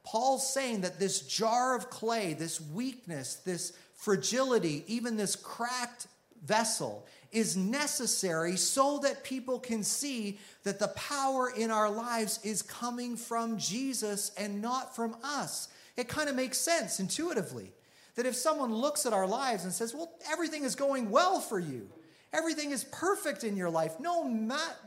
[0.04, 6.08] Paul's saying that this jar of clay, this weakness, this fragility, even this cracked
[6.44, 12.62] vessel is necessary so that people can see that the power in our lives is
[12.62, 15.70] coming from Jesus and not from us.
[15.96, 17.72] It kind of makes sense intuitively
[18.16, 21.60] that if someone looks at our lives and says, Well, everything is going well for
[21.60, 21.88] you,
[22.34, 24.24] everything is perfect in your life, no,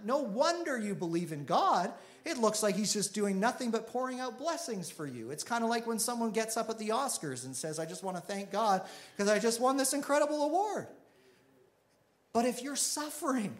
[0.04, 1.92] no wonder you believe in God.
[2.24, 5.30] It looks like He's just doing nothing but pouring out blessings for you.
[5.30, 8.02] It's kind of like when someone gets up at the Oscars and says, I just
[8.02, 8.82] want to thank God
[9.16, 10.86] because I just won this incredible award.
[12.32, 13.54] But if you're suffering,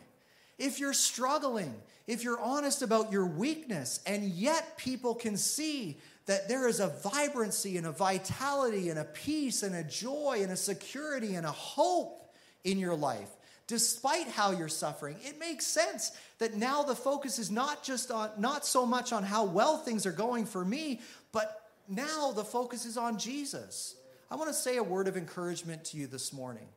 [0.59, 1.75] if you're struggling,
[2.07, 6.89] if you're honest about your weakness, and yet people can see that there is a
[6.89, 11.53] vibrancy and a vitality and a peace and a joy and a security and a
[11.53, 13.29] hope in your life,
[13.67, 18.31] despite how you're suffering, it makes sense that now the focus is not just on,
[18.39, 21.01] not so much on how well things are going for me,
[21.33, 23.97] but now the focus is on Jesus.
[24.31, 26.69] I want to say a word of encouragement to you this morning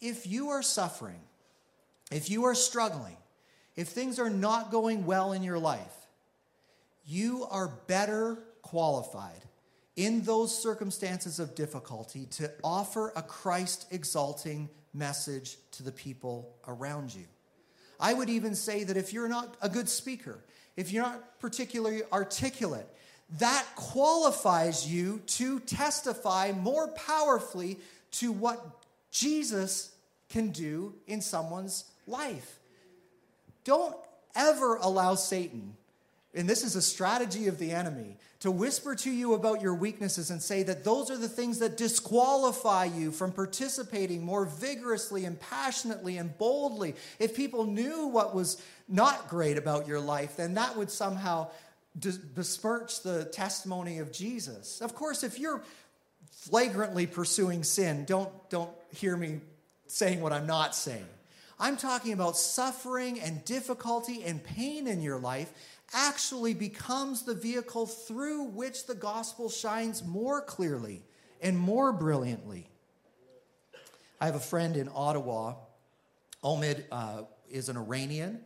[0.00, 1.20] if you are suffering,
[2.12, 3.16] if you are struggling,
[3.76, 6.06] if things are not going well in your life,
[7.06, 9.42] you are better qualified
[9.96, 17.14] in those circumstances of difficulty to offer a Christ exalting message to the people around
[17.14, 17.24] you.
[18.00, 20.38] I would even say that if you're not a good speaker,
[20.76, 22.86] if you're not particularly articulate,
[23.38, 27.78] that qualifies you to testify more powerfully
[28.12, 28.64] to what
[29.10, 29.92] Jesus
[30.28, 32.58] can do in someone's life.
[33.64, 33.96] Don't
[34.34, 35.75] ever allow Satan,
[36.36, 40.30] and this is a strategy of the enemy, to whisper to you about your weaknesses
[40.30, 45.40] and say that those are the things that disqualify you from participating more vigorously and
[45.40, 46.94] passionately and boldly.
[47.18, 51.48] If people knew what was not great about your life, then that would somehow
[51.98, 54.82] besmirch the testimony of Jesus.
[54.82, 55.62] Of course, if you're
[56.30, 59.40] flagrantly pursuing sin, don't, don't hear me
[59.86, 61.06] saying what I'm not saying.
[61.58, 65.50] I'm talking about suffering and difficulty and pain in your life
[65.92, 71.04] actually becomes the vehicle through which the gospel shines more clearly
[71.40, 72.68] and more brilliantly.
[74.20, 75.54] I have a friend in Ottawa.
[76.42, 78.40] Omid uh, is an Iranian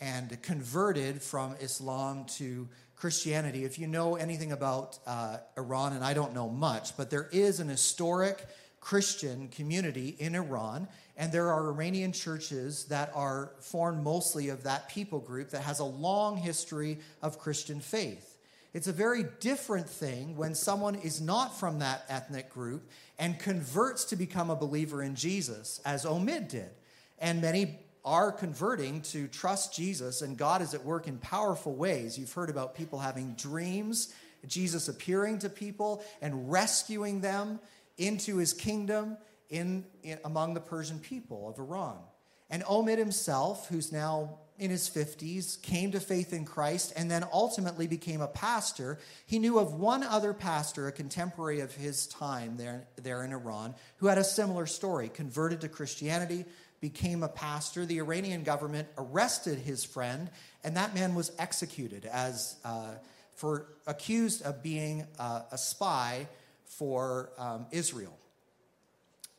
[0.00, 3.64] and converted from Islam to Christianity.
[3.64, 7.60] If you know anything about uh, Iran, and I don't know much, but there is
[7.60, 8.44] an historic
[8.80, 14.88] Christian community in Iran, and there are Iranian churches that are formed mostly of that
[14.88, 18.38] people group that has a long history of Christian faith.
[18.72, 24.04] It's a very different thing when someone is not from that ethnic group and converts
[24.06, 26.70] to become a believer in Jesus, as Omid did.
[27.18, 32.16] And many are converting to trust Jesus, and God is at work in powerful ways.
[32.16, 34.14] You've heard about people having dreams,
[34.46, 37.58] Jesus appearing to people and rescuing them
[37.96, 39.16] into his kingdom
[39.48, 41.98] in, in, among the Persian people of Iran.
[42.50, 47.24] And Omid himself, who's now in his 50s, came to faith in Christ and then
[47.32, 48.98] ultimately became a pastor.
[49.26, 53.74] He knew of one other pastor, a contemporary of his time there, there in Iran,
[53.98, 56.44] who had a similar story, converted to Christianity,
[56.80, 57.84] became a pastor.
[57.84, 60.30] The Iranian government arrested his friend,
[60.64, 62.94] and that man was executed as uh,
[63.34, 66.28] for accused of being uh, a spy
[66.64, 68.16] for um, Israel.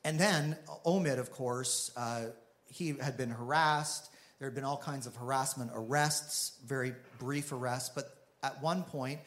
[0.10, 0.57] And then
[0.88, 2.30] Omid, of course, uh,
[2.66, 4.10] he had been harassed.
[4.39, 7.91] There had been all kinds of harassment, arrests, very brief arrests.
[7.93, 9.20] But at one point,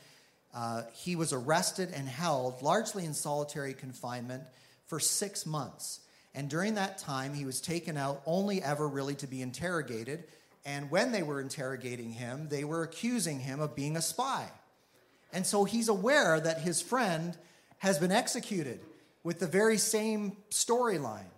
[0.53, 4.43] uh, he was arrested and held largely in solitary confinement
[4.89, 6.01] for six months.
[6.35, 10.25] And during that time, he was taken out only ever really to be interrogated.
[10.65, 14.51] And when they were interrogating him, they were accusing him of being a spy.
[15.33, 17.37] And so he's aware that his friend
[17.79, 18.81] has been executed
[19.25, 21.31] with the very same storyline.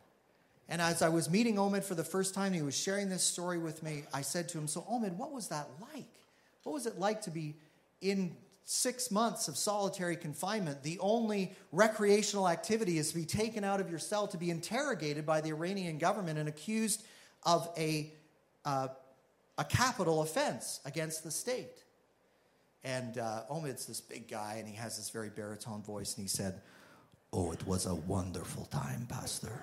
[0.69, 3.59] And as I was meeting Omid for the first time, he was sharing this story
[3.59, 4.05] with me.
[4.15, 6.07] I said to him, So, Omid, what was that like?
[6.63, 7.57] What was it like to be
[8.01, 10.83] in six months of solitary confinement?
[10.83, 15.27] The only recreational activity is to be taken out of your cell to be interrogated
[15.27, 17.05] by the Iranian government and accused
[17.43, 18.11] of a,
[18.65, 18.89] uh,
[19.59, 21.85] a capital offense against the state.
[22.83, 26.29] And uh, Omid's this big guy, and he has this very baritone voice, and he
[26.29, 26.63] said,
[27.37, 29.61] Oh, it was a wonderful time, Pastor.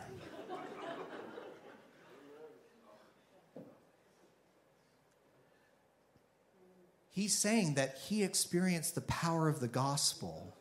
[7.11, 10.53] He's saying that he experienced the power of the gospel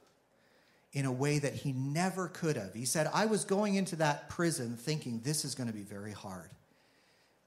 [0.92, 2.74] in a way that he never could have.
[2.74, 6.12] He said, I was going into that prison thinking this is going to be very
[6.12, 6.50] hard.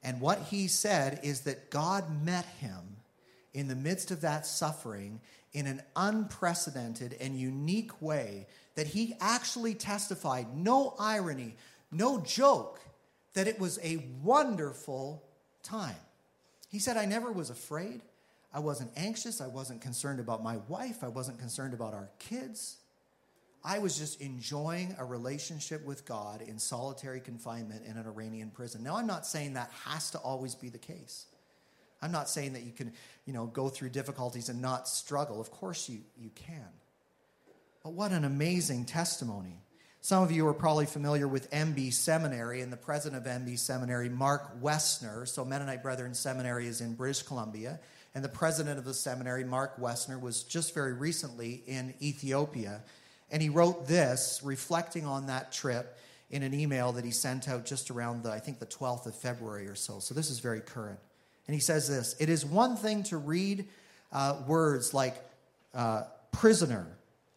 [0.03, 2.97] And what he said is that God met him
[3.53, 5.22] in the midst of that suffering
[5.53, 11.55] in an unprecedented and unique way that he actually testified, no irony,
[11.91, 12.80] no joke,
[13.34, 15.24] that it was a wonderful
[15.61, 15.95] time.
[16.69, 18.01] He said, I never was afraid.
[18.53, 19.41] I wasn't anxious.
[19.41, 21.03] I wasn't concerned about my wife.
[21.03, 22.78] I wasn't concerned about our kids.
[23.63, 28.84] I was just enjoying a relationship with God in solitary confinement in an Iranian prison.
[28.84, 31.28] Now, I'm not saying that has to always be the case.
[32.01, 32.91] I'm not saying that you can,
[33.26, 35.39] you know, go through difficulties and not struggle.
[35.39, 36.67] Of course you, you can.
[37.84, 39.59] But what an amazing testimony.
[39.99, 44.07] Some of you are probably familiar with MB Seminary and the president of MB Seminary,
[44.07, 45.27] Mark Wessner.
[45.27, 47.79] So, Mennonite Brethren Seminary is in British Columbia.
[48.15, 52.81] And the president of the seminary, Mark Wessner, was just very recently in Ethiopia.
[53.31, 55.97] And he wrote this, reflecting on that trip
[56.29, 59.15] in an email that he sent out just around the, I think, the 12th of
[59.15, 59.99] February or so.
[59.99, 60.99] So this is very current.
[61.47, 63.67] And he says this It is one thing to read
[64.11, 65.15] uh, words like
[65.73, 66.88] uh, prisoner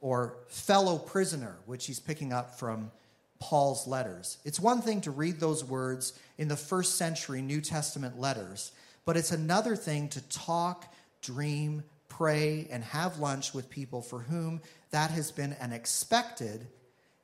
[0.07, 2.91] or fellow prisoner, which he's picking up from
[3.39, 4.39] Paul's letters.
[4.45, 8.73] It's one thing to read those words in the first century New Testament letters
[9.07, 10.93] but it's another thing to talk,
[11.23, 16.67] dream, pray, and have lunch with people for whom that has been an expected,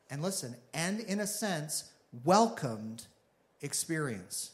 [0.08, 1.90] and listen, and in a sense,
[2.24, 3.06] welcomed
[3.60, 4.52] experience.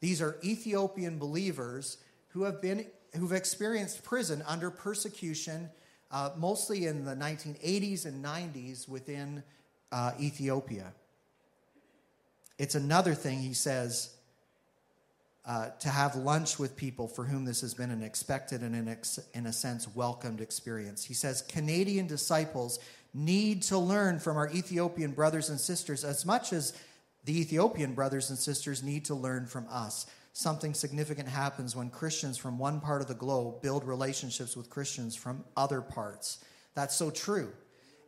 [0.00, 1.98] These are Ethiopian believers
[2.28, 5.68] who have been who've experienced prison under persecution,
[6.12, 9.42] uh, mostly in the 1980s and 90s within
[9.90, 10.92] uh, Ethiopia.
[12.58, 14.14] It's another thing, he says,
[15.44, 18.88] uh, to have lunch with people for whom this has been an expected and, in,
[18.88, 21.02] ex- in a sense, welcomed experience.
[21.04, 22.78] He says Canadian disciples
[23.14, 26.72] need to learn from our Ethiopian brothers and sisters as much as
[27.24, 30.06] the Ethiopian brothers and sisters need to learn from us.
[30.32, 35.14] Something significant happens when Christians from one part of the globe build relationships with Christians
[35.14, 36.42] from other parts.
[36.74, 37.52] That's so true.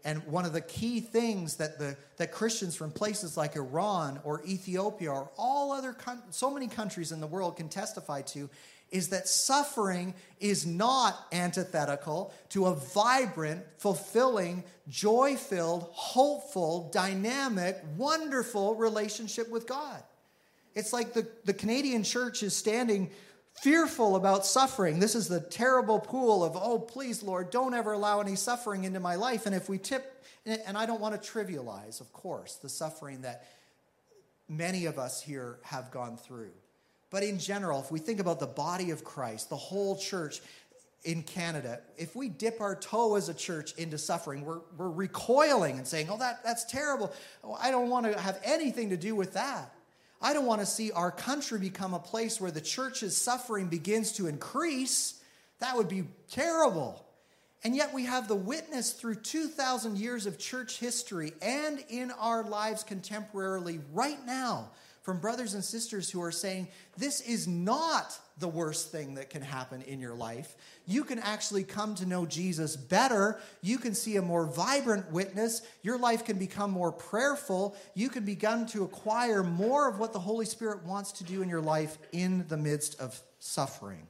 [0.04, 4.42] And one of the key things that, the, that Christians from places like Iran or
[4.46, 5.96] Ethiopia or all other,
[6.30, 8.50] so many countries in the world can testify to
[8.90, 18.76] is that suffering is not antithetical to a vibrant, fulfilling, joy filled, hopeful, dynamic, wonderful
[18.76, 20.02] relationship with God.
[20.74, 23.10] It's like the, the Canadian church is standing
[23.62, 24.98] fearful about suffering.
[24.98, 29.00] This is the terrible pool of, oh, please, Lord, don't ever allow any suffering into
[29.00, 29.46] my life.
[29.46, 33.46] And if we tip, and I don't want to trivialize, of course, the suffering that
[34.48, 36.50] many of us here have gone through.
[37.10, 40.40] But in general, if we think about the body of Christ, the whole church
[41.04, 45.78] in Canada, if we dip our toe as a church into suffering, we're, we're recoiling
[45.78, 47.12] and saying, oh, that, that's terrible.
[47.44, 49.72] Oh, I don't want to have anything to do with that.
[50.20, 54.12] I don't want to see our country become a place where the church's suffering begins
[54.12, 55.20] to increase.
[55.60, 57.04] That would be terrible.
[57.62, 62.42] And yet we have the witness through 2,000 years of church history and in our
[62.42, 64.70] lives contemporarily right now
[65.02, 69.42] from brothers and sisters who are saying, This is not the worst thing that can
[69.42, 70.56] happen in your life.
[70.86, 73.38] You can actually come to know Jesus better.
[73.62, 75.62] You can see a more vibrant witness.
[75.82, 77.76] Your life can become more prayerful.
[77.94, 81.48] You can begin to acquire more of what the Holy Spirit wants to do in
[81.48, 84.08] your life in the midst of suffering.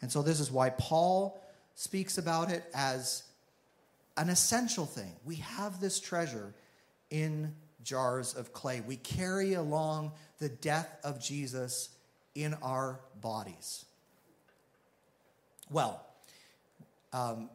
[0.00, 1.40] And so, this is why Paul
[1.74, 3.24] speaks about it as
[4.16, 5.12] an essential thing.
[5.24, 6.54] We have this treasure
[7.10, 8.80] in jars of clay.
[8.80, 11.90] We carry along the death of Jesus
[12.34, 13.84] in our bodies.
[15.70, 16.04] Well,
[17.12, 17.48] um,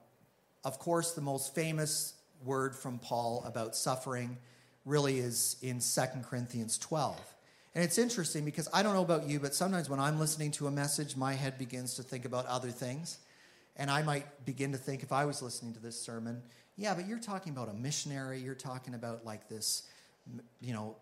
[0.63, 2.13] of course, the most famous
[2.43, 4.37] word from Paul about suffering
[4.85, 7.17] really is in 2 Corinthians 12.
[7.75, 10.67] And it's interesting because I don't know about you, but sometimes when I'm listening to
[10.67, 13.19] a message, my head begins to think about other things.
[13.77, 16.41] And I might begin to think, if I was listening to this sermon,
[16.75, 18.39] yeah, but you're talking about a missionary.
[18.39, 19.83] You're talking about like this,
[20.61, 20.95] you know,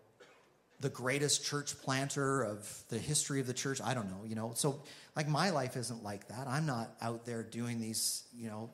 [0.80, 3.80] the greatest church planter of the history of the church.
[3.82, 4.52] I don't know, you know.
[4.54, 4.82] So,
[5.16, 6.46] like, my life isn't like that.
[6.46, 8.70] I'm not out there doing these, you know.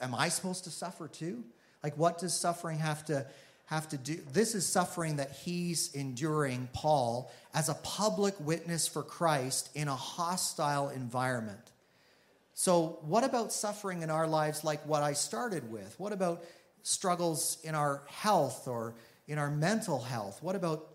[0.00, 1.44] Am I supposed to suffer too?
[1.82, 3.26] Like, what does suffering have to
[3.66, 4.18] have to do?
[4.32, 9.94] This is suffering that he's enduring, Paul, as a public witness for Christ in a
[9.94, 11.70] hostile environment.
[12.54, 15.94] So, what about suffering in our lives like what I started with?
[15.98, 16.44] What about
[16.82, 18.94] struggles in our health or
[19.28, 20.42] in our mental health?
[20.42, 20.88] What about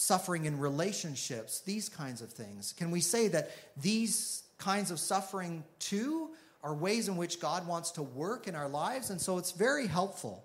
[0.00, 1.60] suffering in relationships?
[1.60, 2.74] These kinds of things.
[2.76, 6.30] Can we say that these kinds of suffering too
[6.62, 9.10] are ways in which God wants to work in our lives.
[9.10, 10.44] And so it's very helpful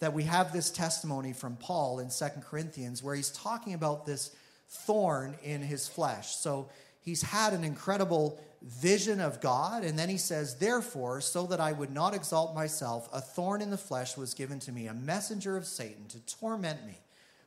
[0.00, 4.36] that we have this testimony from Paul in Second Corinthians where he's talking about this
[4.68, 6.36] thorn in his flesh.
[6.36, 6.68] So
[7.00, 11.72] he's had an incredible vision of God, and then he says, Therefore, so that I
[11.72, 15.56] would not exalt myself, a thorn in the flesh was given to me, a messenger
[15.56, 16.98] of Satan to torment me,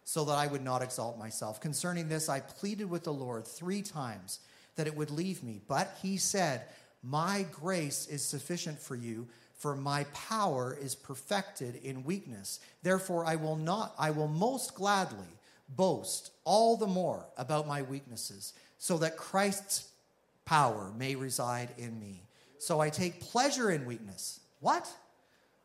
[0.10, 1.62] so that I would not exalt myself.
[1.62, 4.40] Concerning this, I pleaded with the Lord three times
[4.76, 5.62] that it would leave me.
[5.68, 6.64] But he said,
[7.04, 9.28] my grace is sufficient for you,
[9.60, 12.60] for my power is perfected in weakness.
[12.82, 15.28] Therefore, I will not, I will most gladly
[15.76, 19.90] boast all the more about my weaknesses, so that Christ's
[20.44, 22.24] power may reside in me.
[22.58, 24.40] So I take pleasure in weakness.
[24.60, 24.90] What?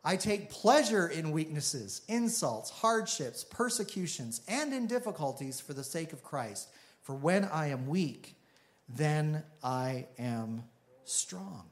[0.05, 6.23] I take pleasure in weaknesses, insults, hardships, persecutions, and in difficulties for the sake of
[6.23, 6.69] Christ.
[7.03, 8.37] For when I am weak,
[8.89, 10.65] then I am
[11.05, 11.65] strong.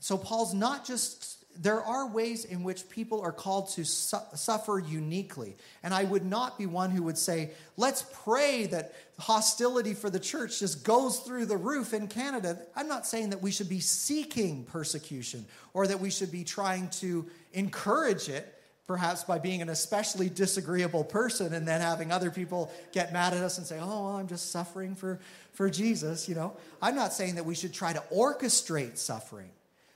[0.00, 4.78] So, Paul's not just, there are ways in which people are called to su- suffer
[4.78, 5.56] uniquely.
[5.82, 10.20] And I would not be one who would say, let's pray that hostility for the
[10.20, 12.58] church just goes through the roof in Canada.
[12.74, 15.44] I'm not saying that we should be seeking persecution
[15.74, 21.04] or that we should be trying to encourage it perhaps by being an especially disagreeable
[21.04, 24.26] person and then having other people get mad at us and say, oh, well, I'm
[24.26, 25.20] just suffering for,
[25.52, 26.56] for Jesus, you know.
[26.80, 29.50] I'm not saying that we should try to orchestrate suffering.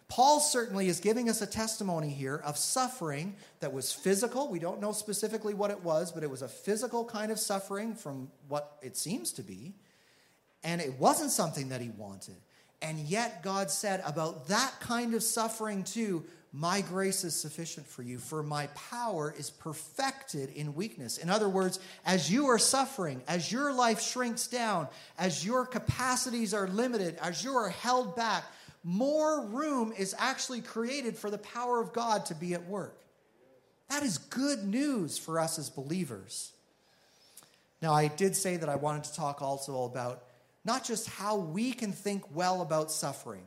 [0.08, 4.48] Paul certainly is giving us a testimony here of suffering that was physical.
[4.48, 7.94] We don't know specifically what it was, but it was a physical kind of suffering
[7.94, 9.74] from what it seems to be.
[10.62, 12.36] And it wasn't something that he wanted.
[12.82, 18.02] And yet, God said about that kind of suffering, too, my grace is sufficient for
[18.02, 21.18] you, for my power is perfected in weakness.
[21.18, 24.88] In other words, as you are suffering, as your life shrinks down,
[25.18, 28.44] as your capacities are limited, as you are held back,
[28.86, 33.02] more room is actually created for the power of God to be at work.
[33.90, 36.52] That is good news for us as believers.
[37.82, 40.22] Now, I did say that I wanted to talk also about
[40.64, 43.44] not just how we can think well about suffering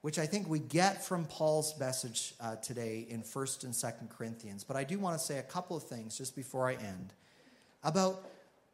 [0.00, 4.64] which I think we get from Paul's message uh, today in 1st and 2nd Corinthians.
[4.64, 7.12] But I do want to say a couple of things just before I end
[7.82, 8.24] about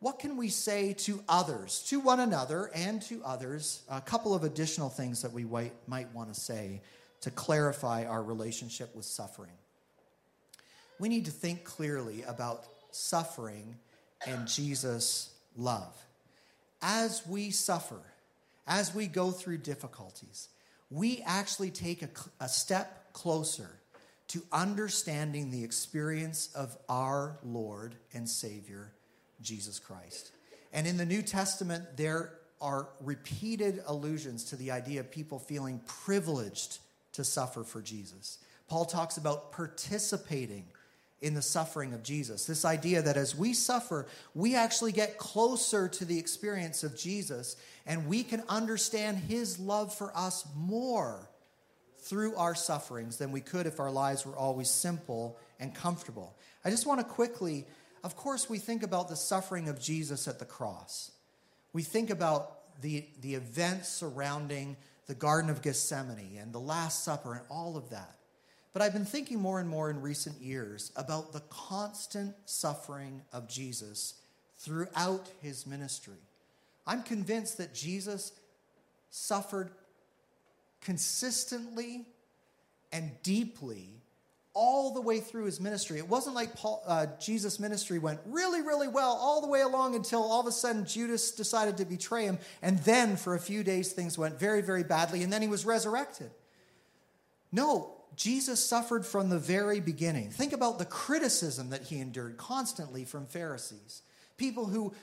[0.04, 4.44] what can we say to others, to one another and to others, a couple of
[4.44, 6.82] additional things that we might, want to say
[7.22, 9.54] to clarify our relationship with suffering.
[11.00, 13.76] We need to think clearly about suffering
[14.26, 15.96] and Jesus' love.
[16.82, 18.02] As we suffer,
[18.66, 20.50] as we go through difficulties,
[20.90, 23.70] we actually take a, a step closer
[24.28, 28.92] to understanding the experience of our Lord and Savior,
[29.40, 30.32] Jesus Christ.
[30.72, 35.80] And in the New Testament, there are repeated allusions to the idea of people feeling
[35.86, 36.78] privileged
[37.12, 38.38] to suffer for Jesus.
[38.68, 40.64] Paul talks about participating
[41.20, 42.46] in the suffering of Jesus.
[42.46, 47.56] This idea that as we suffer, we actually get closer to the experience of Jesus
[47.86, 51.28] and we can understand his love for us more
[51.98, 56.36] through our sufferings than we could if our lives were always simple and comfortable.
[56.64, 57.66] I just want to quickly,
[58.04, 61.10] of course, we think about the suffering of Jesus at the cross.
[61.72, 64.76] We think about the, the events surrounding
[65.06, 68.16] the Garden of Gethsemane and the Last Supper and all of that.
[68.74, 73.48] But I've been thinking more and more in recent years about the constant suffering of
[73.48, 74.14] Jesus
[74.58, 76.18] throughout his ministry.
[76.86, 78.32] I'm convinced that Jesus
[79.10, 79.70] suffered
[80.82, 82.04] consistently
[82.92, 84.02] and deeply
[84.54, 85.98] all the way through his ministry.
[85.98, 89.96] It wasn't like Paul, uh, Jesus' ministry went really, really well all the way along
[89.96, 92.38] until all of a sudden Judas decided to betray him.
[92.62, 95.24] And then for a few days, things went very, very badly.
[95.24, 96.30] And then he was resurrected.
[97.50, 100.30] No, Jesus suffered from the very beginning.
[100.30, 104.02] Think about the criticism that he endured constantly from Pharisees,
[104.36, 104.94] people who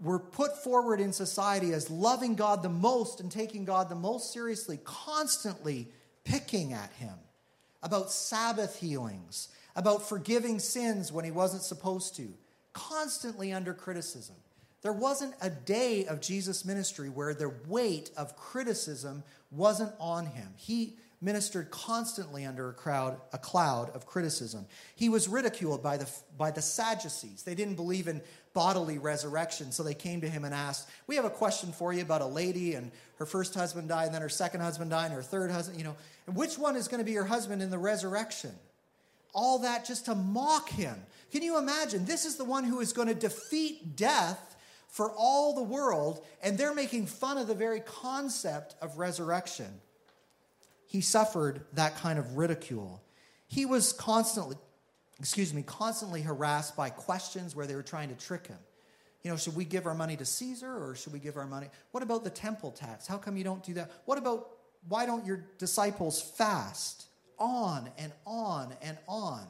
[0.00, 4.32] were put forward in society as loving God the most and taking God the most
[4.32, 5.88] seriously, constantly
[6.24, 7.18] picking at him
[7.82, 12.34] about Sabbath healings, about forgiving sins when he wasn't supposed to,
[12.72, 14.36] constantly under criticism.
[14.82, 20.48] There wasn't a day of Jesus' ministry where the weight of criticism wasn't on him.
[20.56, 24.66] He ministered constantly under a crowd a cloud of criticism.
[24.94, 27.42] He was ridiculed by the by the Sadducees.
[27.42, 28.22] They didn't believe in
[28.58, 32.02] bodily resurrection, so they came to him and asked, "We have a question for you
[32.02, 35.14] about a lady and her first husband died, and then her second husband died, and
[35.14, 35.94] her third husband, you know,
[36.26, 38.52] and which one is going to be your husband in the resurrection?"
[39.32, 41.06] All that just to mock him.
[41.30, 42.04] Can you imagine?
[42.04, 44.56] This is the one who is going to defeat death
[44.88, 49.80] for all the world, and they're making fun of the very concept of resurrection.
[50.88, 53.02] He suffered that kind of ridicule.
[53.46, 54.56] He was constantly,
[55.20, 58.58] excuse me, constantly harassed by questions where they were trying to trick him.
[59.22, 61.68] You know, should we give our money to Caesar or should we give our money?
[61.90, 63.06] What about the temple tax?
[63.06, 63.90] How come you don't do that?
[64.04, 64.48] What about
[64.88, 67.06] why don't your disciples fast?
[67.38, 69.46] On and on and on.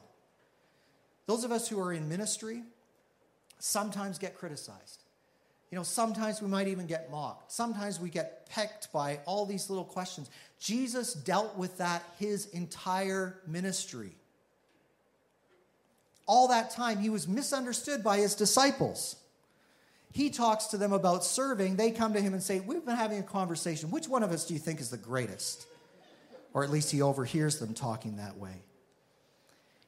[1.27, 2.62] Those of us who are in ministry
[3.59, 5.05] sometimes get criticized.
[5.71, 7.53] You know, sometimes we might even get mocked.
[7.53, 10.31] Sometimes we get pecked by all these little questions.
[10.59, 14.16] Jesus dealt with that his entire ministry.
[16.29, 19.16] All that time, he was misunderstood by his disciples.
[20.12, 21.74] He talks to them about serving.
[21.74, 23.91] They come to him and say, We've been having a conversation.
[23.91, 25.66] Which one of us do you think is the greatest?
[26.55, 28.62] Or at least he overhears them talking that way.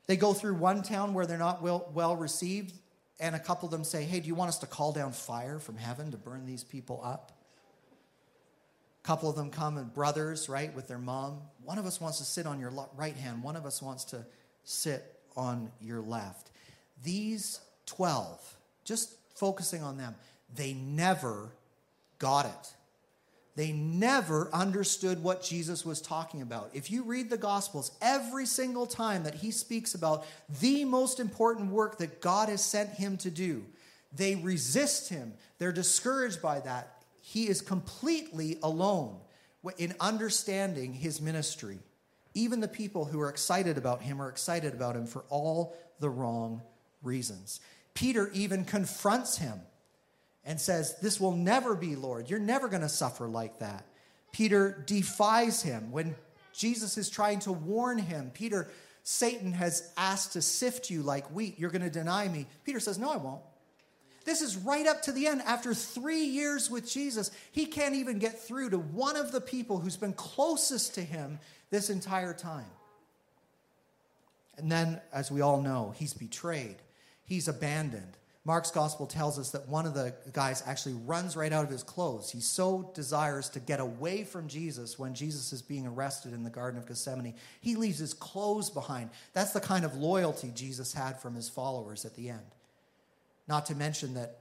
[0.07, 2.75] They go through one town where they're not well, well received
[3.21, 5.59] and a couple of them say, Hey, do you want us to call down fire
[5.59, 7.33] from heaven to burn these people up?
[9.05, 11.43] A couple of them come and brothers, right, with their mom.
[11.63, 14.25] One of us wants to sit on your right hand, one of us wants to
[14.65, 16.51] sit on your left.
[17.03, 20.15] These 12, just focusing on them,
[20.55, 21.51] they never
[22.19, 22.75] got it.
[23.57, 26.71] They never understood what Jesus was talking about.
[26.73, 30.25] If you read the Gospels, every single time that he speaks about
[30.61, 33.65] the most important work that God has sent him to do,
[34.15, 35.35] they resist him.
[35.59, 37.03] They're discouraged by that.
[37.21, 39.17] He is completely alone
[39.79, 41.79] in understanding his ministry.
[42.35, 46.09] Even the people who are excited about him are excited about him for all the
[46.11, 46.63] wrong
[47.03, 47.61] reasons.
[47.95, 49.61] Peter even confronts him
[50.45, 52.31] and says, This will never be, Lord.
[52.31, 53.87] You're never going to suffer like that.
[54.33, 55.91] Peter defies him.
[55.91, 56.15] When
[56.53, 58.71] Jesus is trying to warn him, Peter,
[59.03, 61.59] Satan has asked to sift you like wheat.
[61.59, 62.47] You're going to deny me.
[62.65, 63.43] Peter says, No, I won't.
[64.25, 65.43] This is right up to the end.
[65.43, 69.79] After three years with Jesus, he can't even get through to one of the people
[69.79, 71.39] who's been closest to him
[71.71, 72.71] this entire time.
[74.57, 76.77] And then, as we all know, he's betrayed,
[77.25, 81.65] he's abandoned, Mark's gospel tells us that one of the guys actually runs right out
[81.65, 82.31] of his clothes.
[82.31, 86.51] He so desires to get away from Jesus when Jesus is being arrested in the
[86.51, 87.35] Garden of Gethsemane.
[87.61, 89.11] He leaves his clothes behind.
[89.35, 92.41] That's the kind of loyalty Jesus had from his followers at the end.
[93.47, 94.39] Not to mention that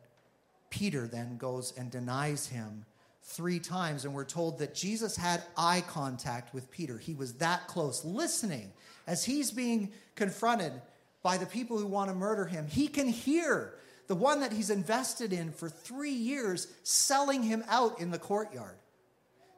[0.70, 2.86] Peter then goes and denies him
[3.30, 6.98] three times, and we're told that Jesus had eye contact with Peter.
[6.98, 8.72] He was that close, listening
[9.06, 10.74] as he's being confronted
[11.22, 12.68] by the people who want to murder him.
[12.68, 13.74] He can hear
[14.08, 18.78] the one that he's invested in for three years, selling him out in the courtyard.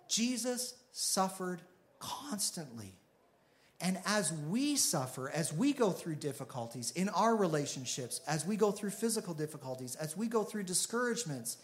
[0.10, 1.62] Jesus suffered
[2.00, 2.94] constantly.
[3.80, 8.72] And as we suffer, as we go through difficulties in our relationships, as we go
[8.72, 11.58] through physical difficulties, as we go through discouragements,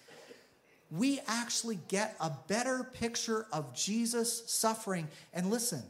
[0.90, 5.08] we actually get a better picture of Jesus' suffering.
[5.34, 5.84] And listen,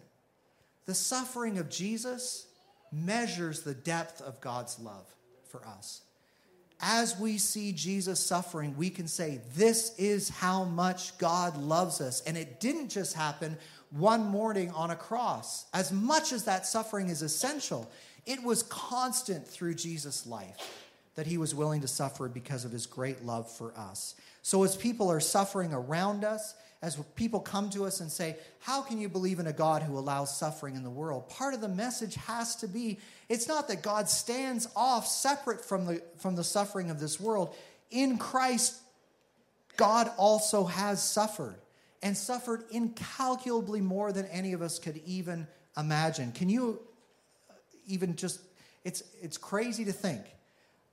[0.86, 2.48] the suffering of Jesus
[2.92, 5.06] measures the depth of God's love
[5.50, 6.02] for us
[6.80, 12.22] as we see Jesus suffering, we can say, This is how much God loves us.
[12.22, 13.58] And it didn't just happen
[13.90, 15.66] one morning on a cross.
[15.74, 17.90] As much as that suffering is essential,
[18.26, 20.58] it was constant through Jesus' life
[21.16, 24.14] that he was willing to suffer because of his great love for us.
[24.48, 28.82] So, as people are suffering around us, as people come to us and say, How
[28.82, 31.28] can you believe in a God who allows suffering in the world?
[31.28, 35.86] Part of the message has to be it's not that God stands off separate from
[35.86, 37.54] the, from the suffering of this world.
[37.92, 38.78] In Christ,
[39.76, 41.58] God also has suffered
[42.02, 45.46] and suffered incalculably more than any of us could even
[45.76, 46.32] imagine.
[46.32, 46.80] Can you
[47.50, 47.54] uh,
[47.86, 48.40] even just,
[48.86, 50.22] it's, it's crazy to think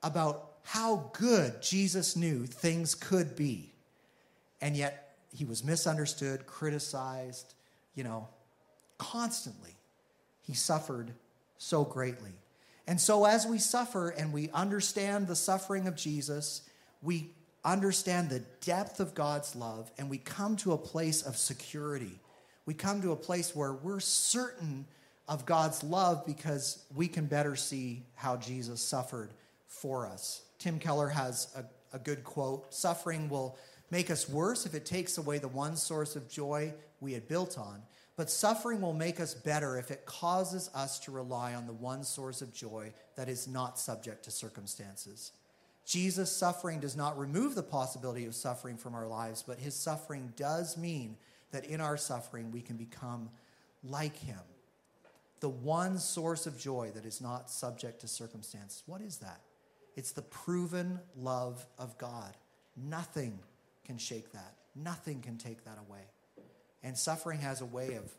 [0.02, 3.72] about how good Jesus knew things could be.
[4.60, 7.54] And yet he was misunderstood, criticized,
[7.94, 8.28] you know,
[8.98, 9.76] constantly.
[10.42, 11.12] he suffered
[11.58, 12.32] so greatly.
[12.86, 16.62] And so, as we suffer and we understand the suffering of Jesus,
[17.02, 17.30] we
[17.64, 22.20] understand the depth of God's love and we come to a place of security.
[22.66, 24.86] We come to a place where we're certain
[25.28, 29.30] of God's love because we can better see how Jesus suffered
[29.66, 30.42] for us.
[30.64, 33.58] Tim Keller has a, a good quote Suffering will
[33.90, 37.58] make us worse if it takes away the one source of joy we had built
[37.58, 37.82] on.
[38.16, 42.02] But suffering will make us better if it causes us to rely on the one
[42.02, 45.32] source of joy that is not subject to circumstances.
[45.84, 50.32] Jesus' suffering does not remove the possibility of suffering from our lives, but his suffering
[50.34, 51.18] does mean
[51.50, 53.28] that in our suffering we can become
[53.82, 54.40] like him.
[55.40, 58.82] The one source of joy that is not subject to circumstance.
[58.86, 59.42] What is that?
[59.96, 62.36] It's the proven love of God.
[62.76, 63.38] Nothing
[63.84, 66.02] can shake that, nothing can take that away.
[66.82, 68.12] And suffering has a way of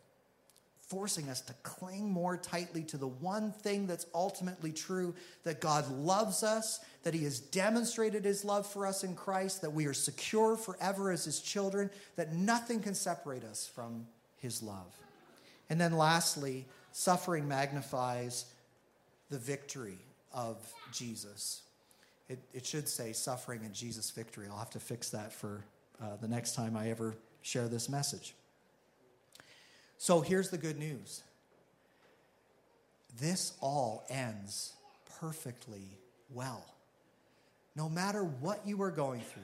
[0.87, 5.89] forcing us to cling more tightly to the one thing that's ultimately true that God
[5.89, 9.93] loves us, that He has demonstrated His love for us in Christ, that we are
[9.93, 14.05] secure forever as His children, that nothing can separate us from
[14.37, 14.95] His love.
[15.69, 18.45] And then lastly, suffering magnifies
[19.31, 19.97] the victory
[20.31, 20.57] of
[20.91, 21.61] Jesus.
[22.27, 24.47] It, it should say suffering and Jesus' victory.
[24.49, 25.63] I'll have to fix that for
[26.01, 28.33] uh, the next time I ever share this message.
[29.97, 31.23] So here's the good news
[33.19, 34.73] this all ends
[35.19, 35.97] perfectly
[36.29, 36.65] well.
[37.75, 39.43] No matter what you are going through,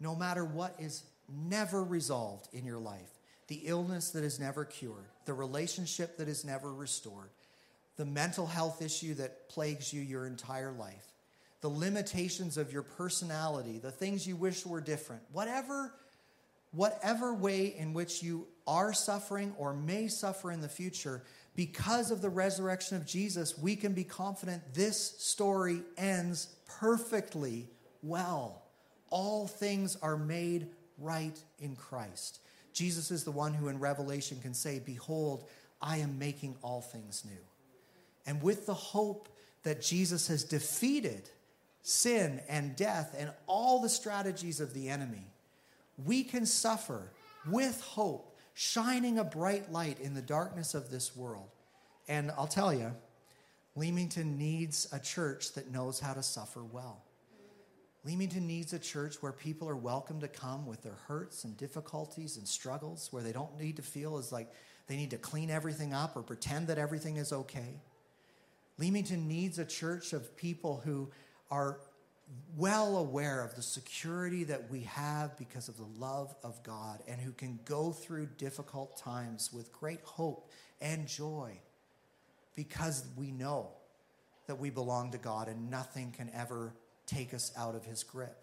[0.00, 3.18] no matter what is never resolved in your life,
[3.48, 7.30] the illness that is never cured, the relationship that is never restored,
[7.96, 11.13] the mental health issue that plagues you your entire life,
[11.64, 15.94] the limitations of your personality, the things you wish were different, whatever
[16.72, 21.22] whatever way in which you are suffering or may suffer in the future,
[21.56, 27.66] because of the resurrection of Jesus, we can be confident this story ends perfectly
[28.02, 28.60] well.
[29.08, 30.66] All things are made
[30.98, 32.40] right in Christ.
[32.74, 35.48] Jesus is the one who in Revelation can say, Behold,
[35.80, 37.40] I am making all things new.
[38.26, 39.30] And with the hope
[39.62, 41.30] that Jesus has defeated
[41.84, 45.26] sin and death and all the strategies of the enemy,
[46.04, 47.12] we can suffer
[47.46, 51.48] with hope, shining a bright light in the darkness of this world.
[52.08, 52.92] And I'll tell you,
[53.76, 57.02] Leamington needs a church that knows how to suffer well.
[58.04, 62.38] Leamington needs a church where people are welcome to come with their hurts and difficulties
[62.38, 64.50] and struggles, where they don't need to feel as like
[64.86, 67.80] they need to clean everything up or pretend that everything is okay.
[68.78, 71.10] Leamington needs a church of people who
[71.50, 71.78] are
[72.56, 77.20] well aware of the security that we have because of the love of God and
[77.20, 81.52] who can go through difficult times with great hope and joy
[82.54, 83.68] because we know
[84.46, 86.74] that we belong to God and nothing can ever
[87.06, 88.36] take us out of his grip.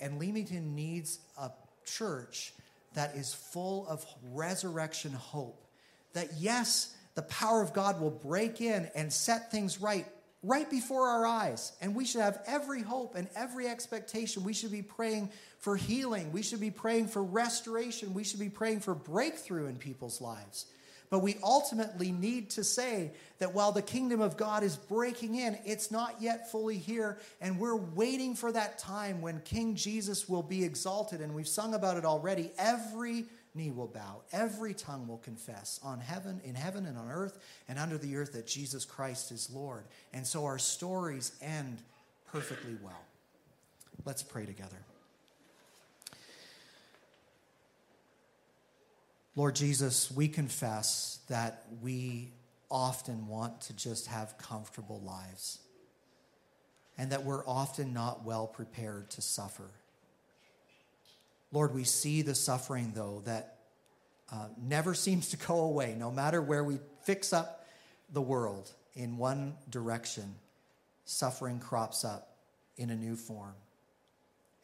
[0.00, 1.50] And Leamington needs a
[1.84, 2.52] church
[2.94, 5.64] that is full of resurrection hope.
[6.12, 10.06] That, yes, the power of God will break in and set things right
[10.42, 11.72] right before our eyes.
[11.80, 14.44] And we should have every hope and every expectation.
[14.44, 16.32] We should be praying for healing.
[16.32, 18.14] We should be praying for restoration.
[18.14, 20.66] We should be praying for breakthrough in people's lives.
[21.10, 25.58] But we ultimately need to say that while the kingdom of God is breaking in,
[25.64, 27.18] it's not yet fully here.
[27.40, 31.20] And we're waiting for that time when King Jesus will be exalted.
[31.20, 32.50] And we've sung about it already.
[32.58, 33.24] Every
[33.54, 37.38] knee will bow, every tongue will confess on heaven, in heaven and on earth
[37.68, 39.84] and under the earth that Jesus Christ is Lord.
[40.12, 41.78] And so our stories end
[42.30, 43.04] perfectly well.
[44.04, 44.76] Let's pray together.
[49.34, 52.32] Lord Jesus, we confess that we
[52.70, 55.60] often want to just have comfortable lives
[56.98, 59.70] and that we're often not well prepared to suffer.
[61.50, 63.56] Lord, we see the suffering, though, that
[64.30, 67.66] uh, never seems to go away, no matter where we fix up
[68.12, 70.34] the world in one direction,
[71.04, 72.36] suffering crops up
[72.76, 73.54] in a new form.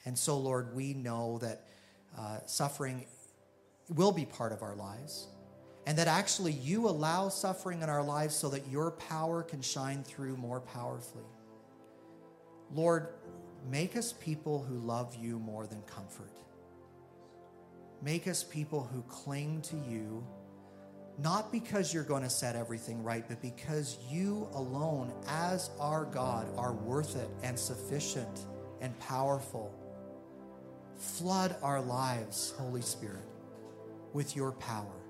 [0.05, 1.67] And so, Lord, we know that
[2.19, 3.07] uh, suffering
[3.89, 5.29] will be part of our lives,
[5.87, 10.03] and that actually you allow suffering in our lives so that your power can shine
[10.03, 11.25] through more powerfully.
[12.73, 13.09] Lord,
[13.71, 16.31] make us people who love you more than comfort.
[18.03, 20.27] Make us people who cling to you,
[21.19, 26.47] not because you're going to set everything right, but because you alone, as our God,
[26.57, 28.47] are worth it and sufficient
[28.81, 29.73] and powerful.
[30.97, 33.25] Flood our lives, Holy Spirit,
[34.13, 35.04] with your power.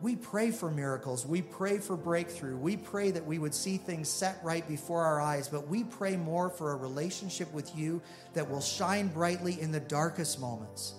[0.00, 1.24] We pray for miracles.
[1.24, 2.56] We pray for breakthrough.
[2.56, 6.16] We pray that we would see things set right before our eyes, but we pray
[6.16, 8.02] more for a relationship with you
[8.34, 10.94] that will shine brightly in the darkest moments.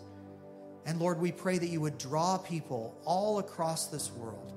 [0.86, 4.54] And Lord, we pray that you would draw people all across this world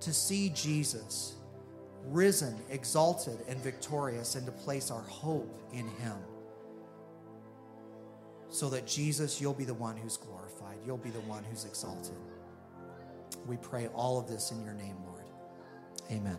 [0.00, 1.34] to see Jesus
[2.06, 6.16] risen, exalted, and victorious, and to place our hope in him.
[8.50, 12.16] So that Jesus, you'll be the one who's glorified, you'll be the one who's exalted.
[13.46, 15.24] We pray all of this in your name, Lord.
[16.10, 16.38] Amen.